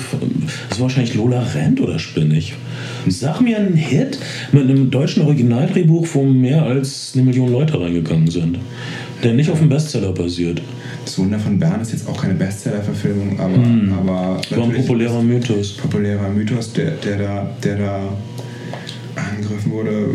[0.68, 2.54] das war wahrscheinlich Lola Rent oder Spinnig.
[3.08, 4.18] Sag mir einen Hit
[4.52, 8.58] mit einem deutschen Originaldrehbuch, wo mehr als eine Million Leute reingegangen sind,
[9.22, 10.60] der nicht auf einem Bestseller basiert.
[11.04, 13.92] Das Wunder von Bern ist jetzt auch keine Bestseller-Verfilmung, aber, hm.
[13.92, 15.76] aber war ein populärer Mythos.
[15.76, 18.00] Populärer Mythos, der, der, da, der da
[19.16, 20.08] angegriffen wurde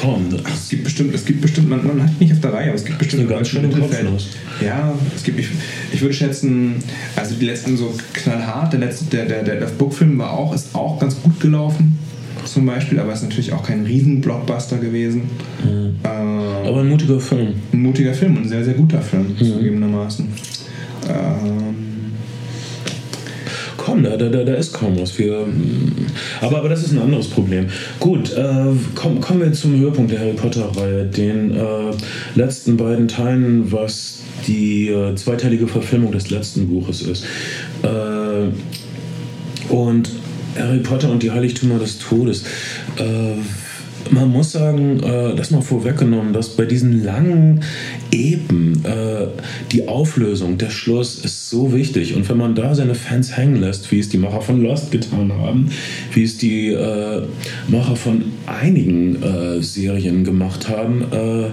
[0.00, 0.26] komm.
[0.46, 2.84] Es gibt bestimmt, es gibt bestimmt, man, man hat nicht auf der Reihe, aber es
[2.84, 4.28] gibt bestimmt eine ganz schöne Kopfnuss.
[4.64, 5.48] Ja, es gibt, ich,
[5.92, 6.76] ich würde schätzen,
[7.16, 10.74] also die letzten so knallhart, der letzte, der, der, der, der Bookfilm war auch, ist
[10.74, 11.98] auch ganz gut gelaufen.
[12.44, 15.22] zum Beispiel, aber ist natürlich auch kein Riesen-Blockbuster gewesen.
[15.64, 15.96] Mhm.
[16.02, 17.54] Äh, aber ein mutiger Film.
[17.72, 19.44] Ein mutiger Film und ein sehr, sehr guter Film, mhm.
[19.44, 20.26] zugegebenermaßen.
[21.08, 21.87] Ähm,
[23.88, 25.18] komm, da, da, da ist kaum was.
[25.18, 25.46] Wir,
[26.40, 27.66] aber, aber das ist ein anderes Problem.
[27.98, 31.60] Gut, äh, komm, kommen wir zum Höhepunkt der Harry Potter-Reihe, den äh,
[32.34, 37.24] letzten beiden Teilen, was die äh, zweiteilige Verfilmung des letzten Buches ist.
[37.82, 38.48] Äh,
[39.72, 40.10] und
[40.58, 42.44] Harry Potter und die Heiligtümer des Todes.
[44.10, 47.60] Man muss sagen, äh, das mal vorweggenommen, dass bei diesen langen
[48.10, 49.26] Eben äh,
[49.70, 52.14] die Auflösung, der Schluss ist so wichtig.
[52.14, 55.32] Und wenn man da seine Fans hängen lässt, wie es die Macher von Lost getan
[55.32, 55.70] haben,
[56.12, 57.22] wie es die äh,
[57.68, 61.50] Macher von einigen äh, Serien gemacht haben, äh,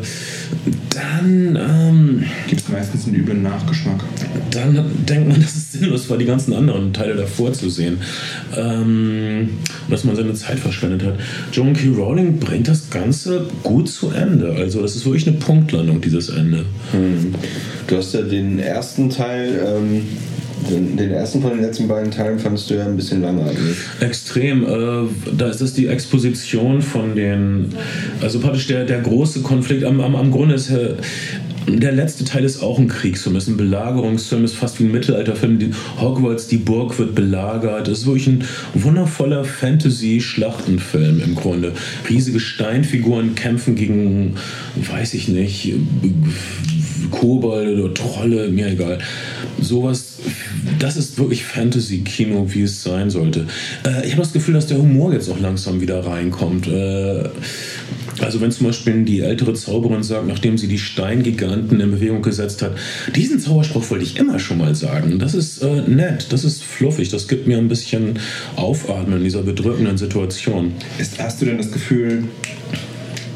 [0.89, 4.01] dann ähm, gibt es meistens einen üblen Nachgeschmack.
[4.55, 7.99] Dann denkt man, dass es sinnlos war, die ganzen anderen Teile davor zu sehen.
[8.55, 9.49] Ähm,
[9.89, 11.15] dass man seine Zeit verschwendet hat.
[11.51, 11.89] John K.
[11.89, 14.53] Rowling bringt das Ganze gut zu Ende.
[14.53, 16.65] Also das ist wirklich eine Punktlandung, dieses Ende.
[16.91, 17.35] Hm.
[17.87, 20.01] Du hast ja den ersten Teil, ähm,
[20.69, 23.59] den, den, ersten von den letzten beiden Teilen fandest du ja ein bisschen langweilig.
[23.99, 24.63] Extrem.
[24.63, 27.73] Äh, da ist das die Exposition von den,
[28.21, 29.83] also praktisch der, der große Konflikt.
[29.83, 30.95] Am, am, am Grunde ist äh,
[31.67, 35.59] der letzte Teil ist auch ein Kriegsfilm, ist ein Belagerungsfilm, ist fast wie ein Mittelalterfilm.
[35.59, 37.87] Die Hogwarts, die Burg wird belagert.
[37.87, 38.43] Es ist wirklich ein
[38.73, 41.73] wundervoller Fantasy-Schlachtenfilm im Grunde.
[42.09, 44.35] Riesige Steinfiguren kämpfen gegen,
[44.75, 45.73] weiß ich nicht,
[47.11, 48.99] Kobolde oder Trolle, mir egal.
[49.59, 50.17] Sowas,
[50.79, 53.47] das ist wirklich Fantasy-Kino, wie es sein sollte.
[53.85, 56.67] Äh, ich habe das Gefühl, dass der Humor jetzt auch langsam wieder reinkommt.
[56.67, 57.29] Äh,
[58.21, 62.61] also wenn zum Beispiel die ältere Zauberin sagt, nachdem sie die Steingiganten in Bewegung gesetzt
[62.61, 62.73] hat,
[63.15, 65.19] diesen Zauberspruch wollte ich immer schon mal sagen.
[65.19, 68.19] Das ist äh, nett, das ist fluffig, das gibt mir ein bisschen
[68.55, 70.73] Aufatmen in dieser bedrückenden Situation.
[70.97, 72.25] Ist, hast du denn das Gefühl,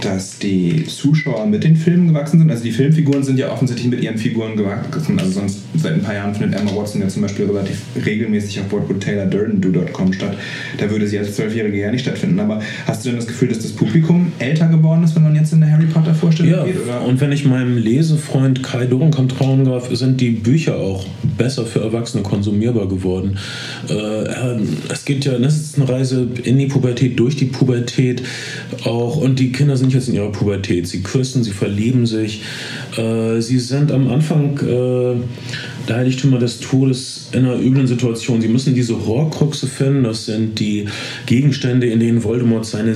[0.02, 2.50] dass die Zuschauer mit den Filmen gewachsen sind.
[2.52, 5.20] Also die Filmfiguren sind ja offensichtlich mit ihren Figuren gewachsen.
[5.20, 8.72] Also sonst seit ein paar Jahren findet Emma Watson ja zum Beispiel relativ regelmäßig auf
[8.72, 10.38] whatwoodtaylordurdendo.com statt.
[10.78, 12.40] Da würde sie als Zwölfjährige ja nicht stattfinden.
[12.40, 15.52] Aber hast du denn das Gefühl, dass das Publikum älter geworden ist, wenn man jetzt
[15.52, 16.82] in der Harry Potter Vorstellung ja, geht?
[16.82, 17.02] Oder?
[17.02, 21.06] Und wenn ich meinem Lesefreund Kai Dorenkamp trauen darf, sind die Bücher auch
[21.38, 23.38] besser für Erwachsene konsumierbar geworden.
[23.90, 23.94] Äh,
[24.92, 28.24] es geht ja, das ist eine Reise in die Pubertät, durch die Pubertät
[28.86, 29.18] auch.
[29.18, 30.88] Und die Kinder sind sind jetzt in ihrer Pubertät.
[30.88, 32.44] Sie küssen, sie verlieben sich.
[32.98, 35.16] Äh, sie sind am Anfang äh,
[35.88, 38.42] der Heiligtümer des Todes in einer üblen Situation.
[38.42, 40.04] Sie müssen diese Horcruxe finden.
[40.04, 40.88] Das sind die
[41.26, 42.96] Gegenstände, in denen Voldemort seine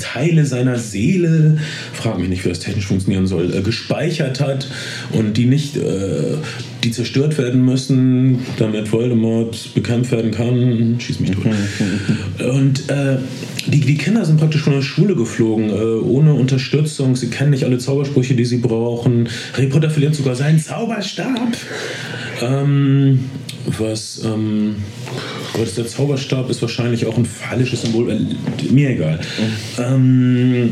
[0.00, 1.58] Teile seiner Seele,
[1.92, 4.68] frag mich nicht, wie das technisch funktionieren soll, äh, gespeichert hat
[5.12, 6.36] und die nicht, äh,
[6.84, 10.96] die zerstört werden müssen, damit Voldemort bekämpft werden kann.
[10.98, 11.46] Schieß mich tot.
[12.52, 13.16] und äh,
[13.66, 17.16] die, die Kinder sind praktisch von der Schule geflogen, äh, ohne Unterstützung.
[17.16, 19.28] Sie kennen nicht alle Zaubersprüche, die sie brauchen.
[19.54, 21.56] Harry Potter verliert sogar seinen Zauberstab.
[22.42, 23.30] Ähm,
[23.66, 24.76] was, ähm,
[25.54, 28.10] Gott, der Zauberstab ist wahrscheinlich auch ein phallisches Symbol.
[28.10, 29.20] Äh, mir egal.
[29.78, 29.82] Mhm.
[29.82, 30.70] Ähm,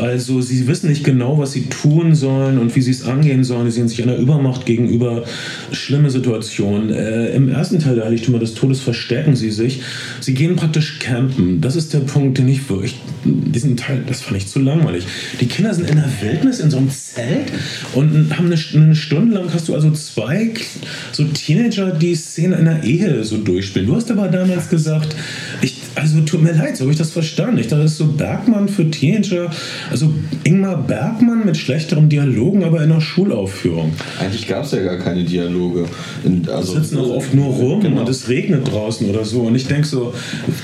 [0.00, 3.70] also sie wissen nicht genau, was sie tun sollen und wie sie es angehen sollen.
[3.70, 5.24] Sie sehen sich einer Übermacht gegenüber
[5.72, 6.90] schlimme Situationen.
[6.90, 9.82] Äh, Im ersten Teil der Heiligtümer des Todes verstärken sie sich.
[10.20, 11.60] Sie gehen praktisch campen.
[11.60, 15.04] Das ist der Punkt, den ich wirklich, diesen Teil, das fand ich zu langweilig.
[15.40, 17.52] Die Kinder sind in der Wildnis in so einem Zelt
[17.94, 20.52] und haben eine, eine Stunde lang hast du also zwei
[21.12, 23.88] so Teenager, die Szene einer Ehe so durchspielen.
[23.88, 25.14] Du hast aber damals gesagt,
[25.62, 27.58] ich, also tut mir leid, so habe ich das verstanden.
[27.58, 29.50] Ich dachte, das ist so Bergmann für Teenager.
[29.90, 30.12] Also
[30.44, 33.92] Ingmar Bergmann mit schlechteren Dialogen, aber in einer Schulaufführung.
[34.20, 35.86] Eigentlich gab es ja gar keine Dialoge.
[36.48, 38.00] Also, sitzen auch oft nur rum genau.
[38.00, 39.42] und es regnet draußen oder so.
[39.42, 40.14] Und ich denke so,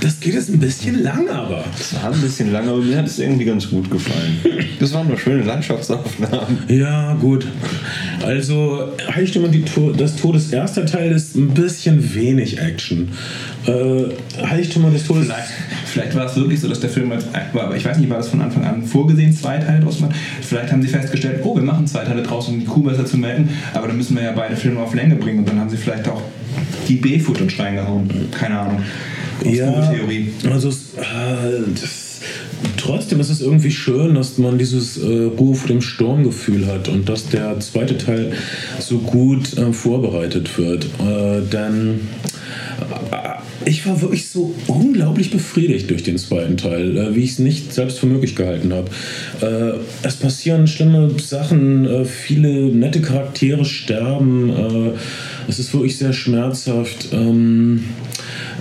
[0.01, 1.65] das geht jetzt ein bisschen lang, aber.
[1.77, 4.39] Das war ein bisschen lang, aber mir hat es irgendwie ganz gut gefallen.
[4.79, 6.59] Das waren nur schöne Landschaftsaufnahmen.
[6.69, 7.47] Ja, gut.
[8.23, 13.09] Also, Heiligtümer des Todes erster Teil ist ein bisschen wenig Action.
[13.67, 15.27] Äh, Heiligtümer des Todes.
[15.27, 15.49] Vielleicht,
[15.87, 18.29] vielleicht, war es wirklich so, dass der Film als, aber ich weiß nicht, war das
[18.29, 20.15] von Anfang an vorgesehen, zwei Teile draus machen?
[20.41, 23.19] Vielleicht haben sie festgestellt, oh, wir machen zwei Teile draus, um die Kuh besser zu
[23.19, 25.77] melden, aber dann müssen wir ja beide Filme auf Länge bringen und dann haben sie
[25.77, 26.23] vielleicht auch
[26.89, 28.09] die B-Footage reingehauen.
[28.33, 28.83] Keine Ahnung.
[29.45, 30.33] Ja, Theorie.
[30.51, 30.73] Also, äh,
[31.81, 32.21] das,
[32.77, 37.09] trotzdem ist es irgendwie schön, dass man dieses äh, Ruhe vor dem Sturmgefühl hat und
[37.09, 38.33] dass der zweite Teil
[38.79, 40.85] so gut äh, vorbereitet wird.
[40.85, 42.01] Äh, denn
[43.65, 47.73] ich war wirklich so unglaublich befriedigt durch den zweiten Teil, äh, wie ich es nicht
[47.73, 48.91] selbst für möglich gehalten habe.
[49.41, 54.51] Äh, es passieren schlimme Sachen, äh, viele nette Charaktere sterben.
[55.49, 57.09] es ist wirklich sehr schmerzhaft.
[57.13, 57.85] Ähm,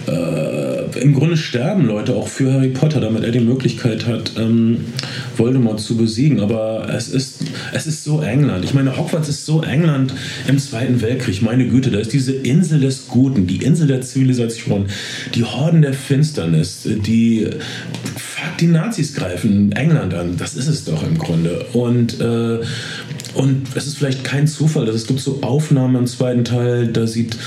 [0.09, 4.85] äh, im Grunde sterben Leute auch für Harry Potter, damit er die Möglichkeit hat, ähm,
[5.37, 6.39] Voldemort zu besiegen.
[6.39, 7.43] Aber es ist,
[7.73, 8.65] es ist so England.
[8.65, 10.13] Ich meine, Hogwarts ist so England
[10.47, 11.41] im Zweiten Weltkrieg.
[11.41, 14.87] Meine Güte, da ist diese Insel des Guten, die Insel der Zivilisation,
[15.35, 17.47] die Horden der Finsternis, die
[18.59, 20.37] die Nazis greifen England an.
[20.37, 21.65] Das ist es doch im Grunde.
[21.73, 22.59] Und äh,
[23.39, 27.07] und es ist vielleicht kein Zufall, dass es gibt so Aufnahmen im zweiten Teil, da
[27.07, 27.37] sieht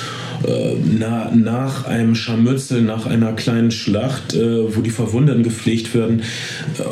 [0.42, 6.20] äh, na, nach einem Scharmützel, nach einer kleinen Schlacht, äh, wo die Verwundeten gepflegt werden,
[6.78, 6.82] äh,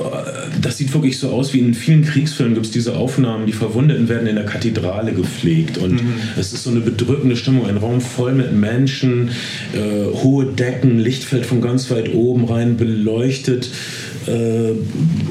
[0.61, 4.11] das sieht wirklich so aus wie in vielen Kriegsfilmen gibt es diese Aufnahmen, die Verwundeten
[4.11, 6.12] werden in der Kathedrale gepflegt und mhm.
[6.38, 9.30] es ist so eine bedrückende Stimmung, ein Raum voll mit Menschen,
[9.72, 13.70] äh, hohe Decken, Licht fällt von ganz weit oben rein, beleuchtet
[14.27, 14.73] äh,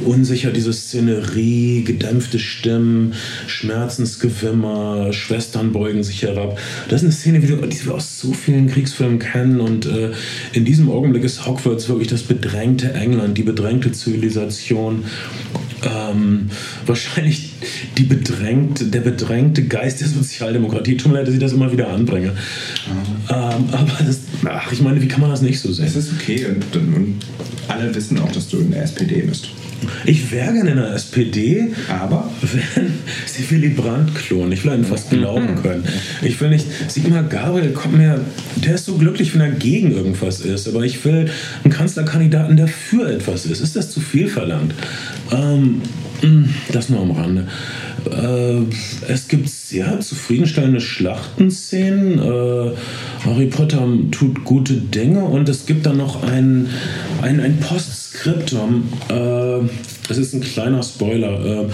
[0.06, 3.14] unsicher diese Szenerie, gedämpfte Stimmen,
[3.48, 6.58] Schmerzensgewimmer, Schwestern beugen sich herab.
[6.90, 7.50] Das ist eine Szene, die
[7.86, 10.12] wir aus so vielen Kriegsfilmen kennen und äh,
[10.54, 15.06] in diesem Augenblick ist Hogwarts wirklich das bedrängte England, die bedrängte Zivilisation.
[15.82, 16.50] Ähm,
[16.86, 17.54] wahrscheinlich
[17.98, 20.98] die bedrängte, der bedrängte Geist der Sozialdemokratie.
[20.98, 22.32] Tut mir leid, dass ich das immer wieder anbringe.
[22.32, 23.30] Mhm.
[23.30, 23.49] Das,
[24.46, 25.86] ach, ich meine, wie kann man das nicht so sehen?
[25.86, 27.16] Es ist okay und, und
[27.68, 29.50] alle wissen auch, dass du in der SPD bist.
[30.06, 32.88] Ich wäre gerne in der SPD, aber wenn
[33.26, 34.52] sie Willy Brandt klonen.
[34.52, 35.84] Ich will ihnen fast glauben können.
[36.22, 38.20] Ich will nicht, Sigmar Gabriel kommt mir,
[38.58, 41.30] der ist so glücklich, wenn er gegen irgendwas ist, aber ich will
[41.64, 43.62] einen Kanzlerkandidaten, der für etwas ist.
[43.62, 44.74] Ist das zu viel verlangt?
[45.32, 45.82] Ähm,
[46.22, 47.48] hm, das nur am Rande.
[48.08, 48.64] Äh,
[49.08, 52.20] es gibt sehr zufriedenstellende Schlachtenszenen.
[52.20, 52.72] Äh,
[53.26, 56.70] Harry Potter tut gute Dinge und es gibt dann noch ein,
[57.22, 58.89] ein, ein Postskriptum.
[59.10, 59.60] Äh,
[60.10, 61.66] es ist ein kleiner Spoiler, äh,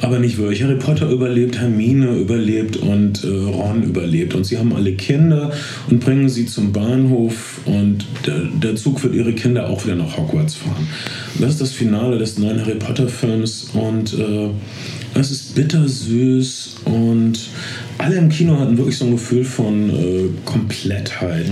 [0.00, 0.62] aber nicht wirklich.
[0.62, 4.34] Harry Potter überlebt, Hermine überlebt und äh, Ron überlebt.
[4.34, 5.52] Und sie haben alle Kinder
[5.90, 10.16] und bringen sie zum Bahnhof und der, der Zug wird ihre Kinder auch wieder nach
[10.16, 10.88] Hogwarts fahren.
[11.38, 14.48] Das ist das Finale des neuen Harry Potter-Films und äh,
[15.14, 17.48] es ist bittersüß und
[17.98, 21.46] alle im Kino hatten wirklich so ein Gefühl von äh, Komplettheit.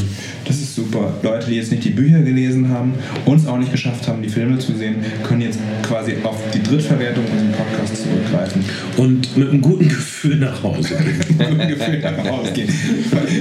[0.45, 1.15] Das ist super.
[1.23, 2.95] Leute, die jetzt nicht die Bücher gelesen haben,
[3.25, 7.25] uns auch nicht geschafft haben, die Filme zu sehen, können jetzt quasi auf die Drittverwertung
[7.25, 8.65] unseres Podcasts zurückgreifen.
[8.97, 11.19] Und mit einem guten Gefühl nach Hause gehen.
[11.29, 12.69] mit einem guten Gefühl nach Hause gehen.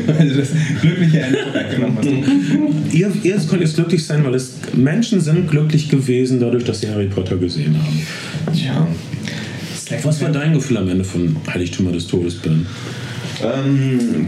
[0.05, 0.49] weil du das
[0.81, 2.93] glückliche Ende weggenommen hast.
[2.93, 6.89] ihr, ihr könnt jetzt glücklich sein, weil es Menschen sind glücklich gewesen, dadurch, dass sie
[6.89, 8.01] Harry Potter gesehen haben.
[8.53, 8.87] Ja.
[10.03, 12.65] Was war dein Gefühl am Ende von Heiligtümer des Todes, Ben?
[13.43, 14.27] Ähm,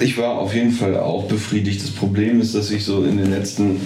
[0.00, 1.82] ich war auf jeden Fall auch befriedigt.
[1.82, 3.76] Das Problem ist, dass ich so in den letzten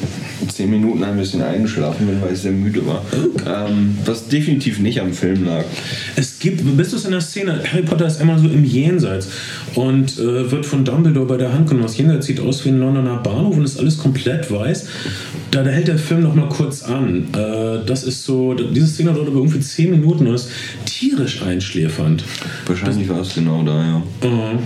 [0.49, 3.03] zehn Minuten ein bisschen eingeschlafen bin, weil ich sehr müde war.
[3.47, 5.65] Ähm, was definitiv nicht am Film lag.
[6.17, 9.29] Es gibt, bist du in der Szene, Harry Potter ist einmal so im Jenseits
[9.75, 11.87] und äh, wird von Dumbledore bei der Hand genommen.
[11.87, 14.87] Das Jenseits sieht aus wie ein Londoner Bahnhof und ist alles komplett weiß.
[15.51, 17.29] Da, da hält der Film noch mal kurz an.
[17.33, 20.51] Äh, das ist so, diese Szene dauert aber irgendwie zehn Minuten und ist
[20.85, 22.25] tierisch einschläfernd.
[22.67, 24.03] Wahrscheinlich war es genau da, ja.
[24.29, 24.59] Uh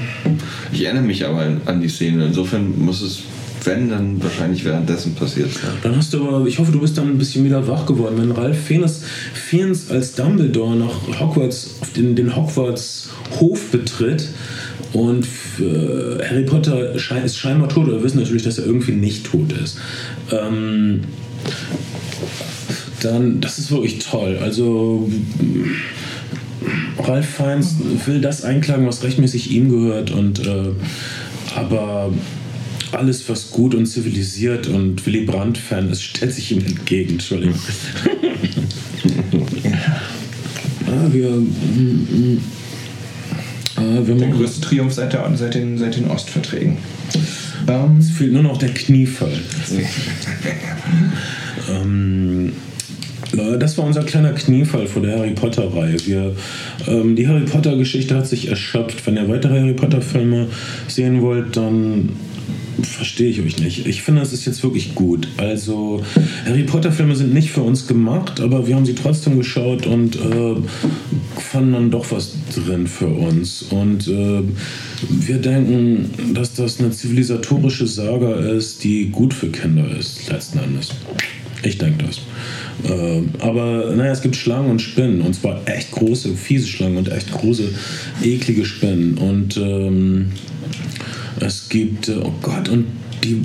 [0.72, 2.26] Ich erinnere mich aber an die Szene.
[2.26, 3.22] Insofern muss es
[3.64, 5.72] wenn, dann wahrscheinlich währenddessen passiert sein.
[5.82, 8.16] Dann hast du aber, ich hoffe, du bist dann ein bisschen wieder wach geworden.
[8.18, 13.10] Wenn Ralph Fiennes, als Dumbledore nach Hogwarts, auf den, den Hogwarts
[13.40, 14.28] Hof betritt
[14.92, 15.26] und
[15.60, 19.52] äh, Harry Potter ist scheinbar tot, aber wir wissen natürlich, dass er irgendwie nicht tot
[19.52, 19.78] ist.
[20.30, 21.00] Ähm,
[23.02, 24.38] dann, das ist wirklich toll.
[24.42, 25.08] Also
[26.98, 27.76] Ralph Fiennes
[28.06, 30.70] will das einklagen, was rechtmäßig ihm gehört und äh,
[31.58, 32.12] aber
[32.92, 37.12] alles, was gut und zivilisiert und Willy Brandt-Fan ist, stellt sich ihm entgegen.
[37.12, 37.58] Entschuldigung.
[40.86, 42.40] ah, wir, mm,
[43.76, 46.78] ah, wir der größte Triumph seit, der, seit, den, seit den Ostverträgen.
[47.66, 49.32] Ähm, es fehlt nur noch der Kniefall.
[51.70, 52.52] ähm, äh,
[53.32, 56.34] das war unser kleiner Kniefall vor der Harry Potter-Reihe.
[56.86, 59.06] ähm, die Harry Potter-Geschichte hat sich erschöpft.
[59.06, 60.46] Wenn ihr weitere Harry Potter-Filme
[60.86, 62.10] sehen wollt, dann
[62.82, 63.86] verstehe ich euch nicht.
[63.86, 65.28] Ich finde, es ist jetzt wirklich gut.
[65.36, 66.02] Also,
[66.46, 70.54] Harry Potter-Filme sind nicht für uns gemacht, aber wir haben sie trotzdem geschaut und äh,
[71.40, 73.62] fanden dann doch was drin für uns.
[73.62, 74.42] Und äh,
[75.10, 80.90] wir denken, dass das eine zivilisatorische Saga ist, die gut für Kinder ist, letzten Endes.
[81.62, 82.20] Ich denke das.
[82.90, 85.20] Äh, aber naja, es gibt Schlangen und Spinnen.
[85.22, 87.64] Und zwar echt große, fiese Schlangen und echt große,
[88.22, 89.18] eklige Spinnen.
[89.18, 90.30] Und ähm,
[91.40, 92.86] es gibt, äh, oh Gott, und
[93.24, 93.42] die,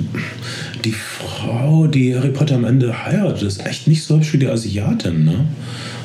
[0.84, 4.46] die Frau, die Harry Potter am Ende heiratet, ist echt nicht so hübsch wie die
[4.46, 5.46] Asiatin, ne?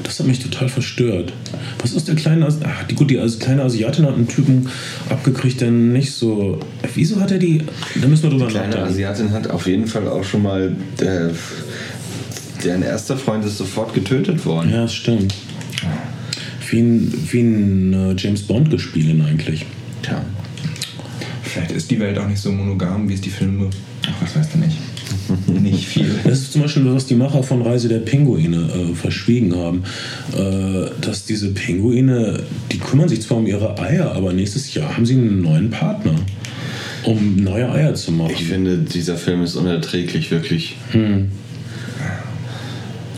[0.03, 1.33] Das hat mich total verstört.
[1.81, 4.67] Was ist der kleine Asi Ach, die, gut, die kleine Asiatin hat einen Typen
[5.09, 6.59] abgekriegt, der nicht so.
[6.95, 7.63] Wieso hat er die.
[8.01, 8.91] Da müssen wir drüber Die kleine nachdenken.
[8.91, 10.75] Asiatin hat auf jeden Fall auch schon mal.
[10.99, 11.29] Äh,
[12.63, 14.71] deren erster Freund ist sofort getötet worden.
[14.71, 15.33] Ja, das stimmt.
[16.69, 19.65] Wie ein, wie ein äh, James Bond-Gespielin eigentlich.
[20.03, 20.23] Tja.
[21.41, 23.69] Vielleicht ist die Welt auch nicht so monogam, wie es die Filme.
[24.05, 24.77] Ach, was weißt du nicht?
[25.61, 26.09] nicht viel.
[26.23, 29.83] Das ist zum Beispiel, was die Macher von Reise der Pinguine äh, verschwiegen haben.
[30.37, 35.05] Äh, dass diese Pinguine, die kümmern sich zwar um ihre Eier, aber nächstes Jahr haben
[35.05, 36.15] sie einen neuen Partner,
[37.03, 38.33] um neue Eier zu machen.
[38.33, 40.75] Ich finde, dieser Film ist unerträglich, wirklich.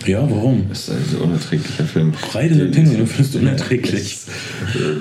[0.08, 0.66] Ja, warum?
[0.70, 2.14] Das ist ein unerträglicher Film.
[2.34, 4.20] Reise der Pinguine findest du unerträglich.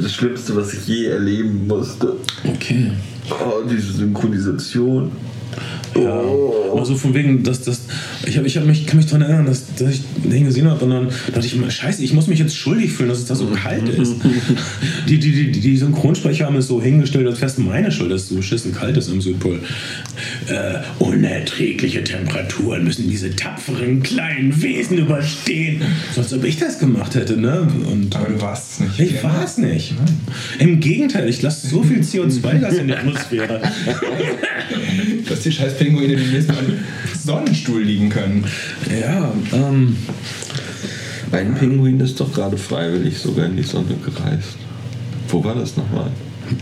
[0.03, 2.16] Das Schlimmste, was ich je erleben musste.
[2.44, 2.92] Okay.
[3.30, 5.12] Oh, diese Synchronisation.
[5.97, 6.22] Ja,
[6.76, 7.82] also von wegen, dass das.
[8.26, 10.84] Ich, hab, ich hab mich, kann mich daran erinnern, dass, dass ich den gesehen habe
[10.84, 13.34] und dann dachte ich immer, scheiße, ich muss mich jetzt schuldig fühlen, dass es da
[13.34, 14.16] so kalt ist.
[15.09, 18.28] die, die, die, die Synchronsprecher haben es so hingestellt, als fest meine Schuld, dass es
[18.28, 19.61] so beschissen kalt ist im Südpol.
[20.49, 25.82] Äh, unerträgliche Temperaturen müssen diese tapferen kleinen Wesen überstehen.
[26.14, 27.66] So als ob ich das gemacht hätte, ne?
[27.91, 29.01] Und, Aber du warst es nicht.
[29.01, 29.95] ich war es nicht.
[30.59, 33.61] Im Gegenteil, ich lasse so viel CO2-Gas in der Atmosphäre.
[35.28, 36.78] Dass die scheiß Pinguine demnächst mal im
[37.18, 38.45] Sonnenstuhl liegen können.
[39.01, 39.97] Ja, ähm,
[41.32, 44.57] Ein Pinguin ist doch gerade freiwillig sogar in die Sonne gereist.
[45.28, 46.11] Wo war das nochmal?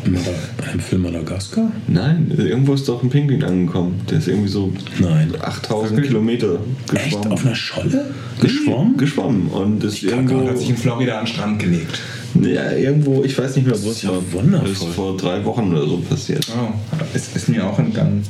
[0.05, 1.73] Im Film Madagaskar?
[1.87, 4.01] Nein, irgendwo ist doch ein Pinguin angekommen.
[4.11, 5.33] Der ist irgendwie so Nein.
[5.41, 6.09] 8000 Wirklich?
[6.09, 6.59] Kilometer
[6.93, 7.05] Echt?
[7.05, 7.33] geschwommen.
[7.33, 8.05] Auf einer Scholle?
[8.41, 8.97] Geschwommen?
[8.99, 9.47] Geschwommen.
[9.49, 10.41] Und ist irgendwo.
[10.41, 12.01] Gott hat sich in Florida an den Strand gelegt.
[12.43, 14.23] Ja, irgendwo, ich weiß nicht mehr, wo ist es ja war.
[14.33, 14.69] wundervoll.
[14.69, 16.47] Das ist vor drei Wochen oder so passiert.
[16.55, 16.75] Oh,
[17.15, 18.23] ist, ist mir auch entgangen.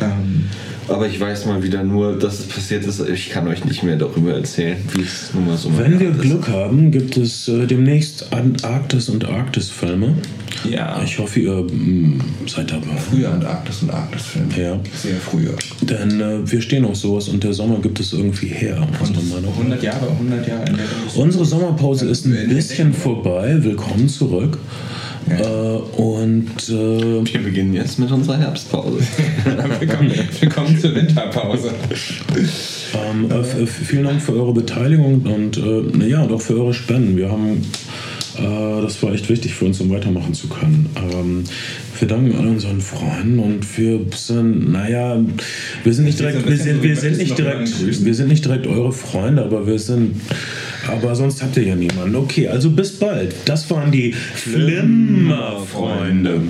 [0.00, 0.44] Ähm,
[0.88, 3.00] Aber ich weiß mal wieder nur, dass es passiert ist.
[3.08, 6.20] Ich kann euch nicht mehr darüber erzählen, wie es nun mal so Wenn wir ist.
[6.22, 10.14] Glück haben, gibt es äh, demnächst Antarktis und Arktis-Filme.
[10.70, 12.96] ja, Ich hoffe, ihr mh, seid dabei.
[13.10, 14.48] früher Antarktis und Arktis-Film.
[14.56, 14.78] Ja.
[14.94, 15.54] Sehr früher.
[15.82, 18.86] Denn äh, wir stehen auf sowas und der Sommer gibt es irgendwie her.
[18.98, 20.86] muss man mal noch- 100 Jahre, 100 Jahre in der
[21.16, 23.56] Unsere Sommerpause ist ein bisschen vorbei.
[23.60, 24.56] Willkommen zurück.
[25.30, 25.42] Äh,
[26.00, 28.98] und äh, Wir beginnen jetzt mit unserer Herbstpause.
[29.78, 31.70] willkommen, willkommen zur Winterpause.
[32.94, 37.16] Ähm, äh, vielen Dank für eure Beteiligung und äh, ja, und auch für eure Spenden.
[37.16, 37.62] Wir haben,
[38.38, 40.88] äh, das war echt wichtig für uns, um weitermachen zu können.
[40.96, 41.44] Ähm,
[41.98, 45.18] wir danken all unseren Freunden und wir sind, naja,
[45.84, 48.92] wir sind nicht direkt, wir sind, wir sind nicht direkt, wir sind nicht direkt eure
[48.92, 50.20] Freunde, aber wir sind,
[50.88, 52.16] aber sonst habt ihr ja niemanden.
[52.16, 53.34] Okay, also bis bald.
[53.44, 56.40] Das waren die Flimmerfreunde.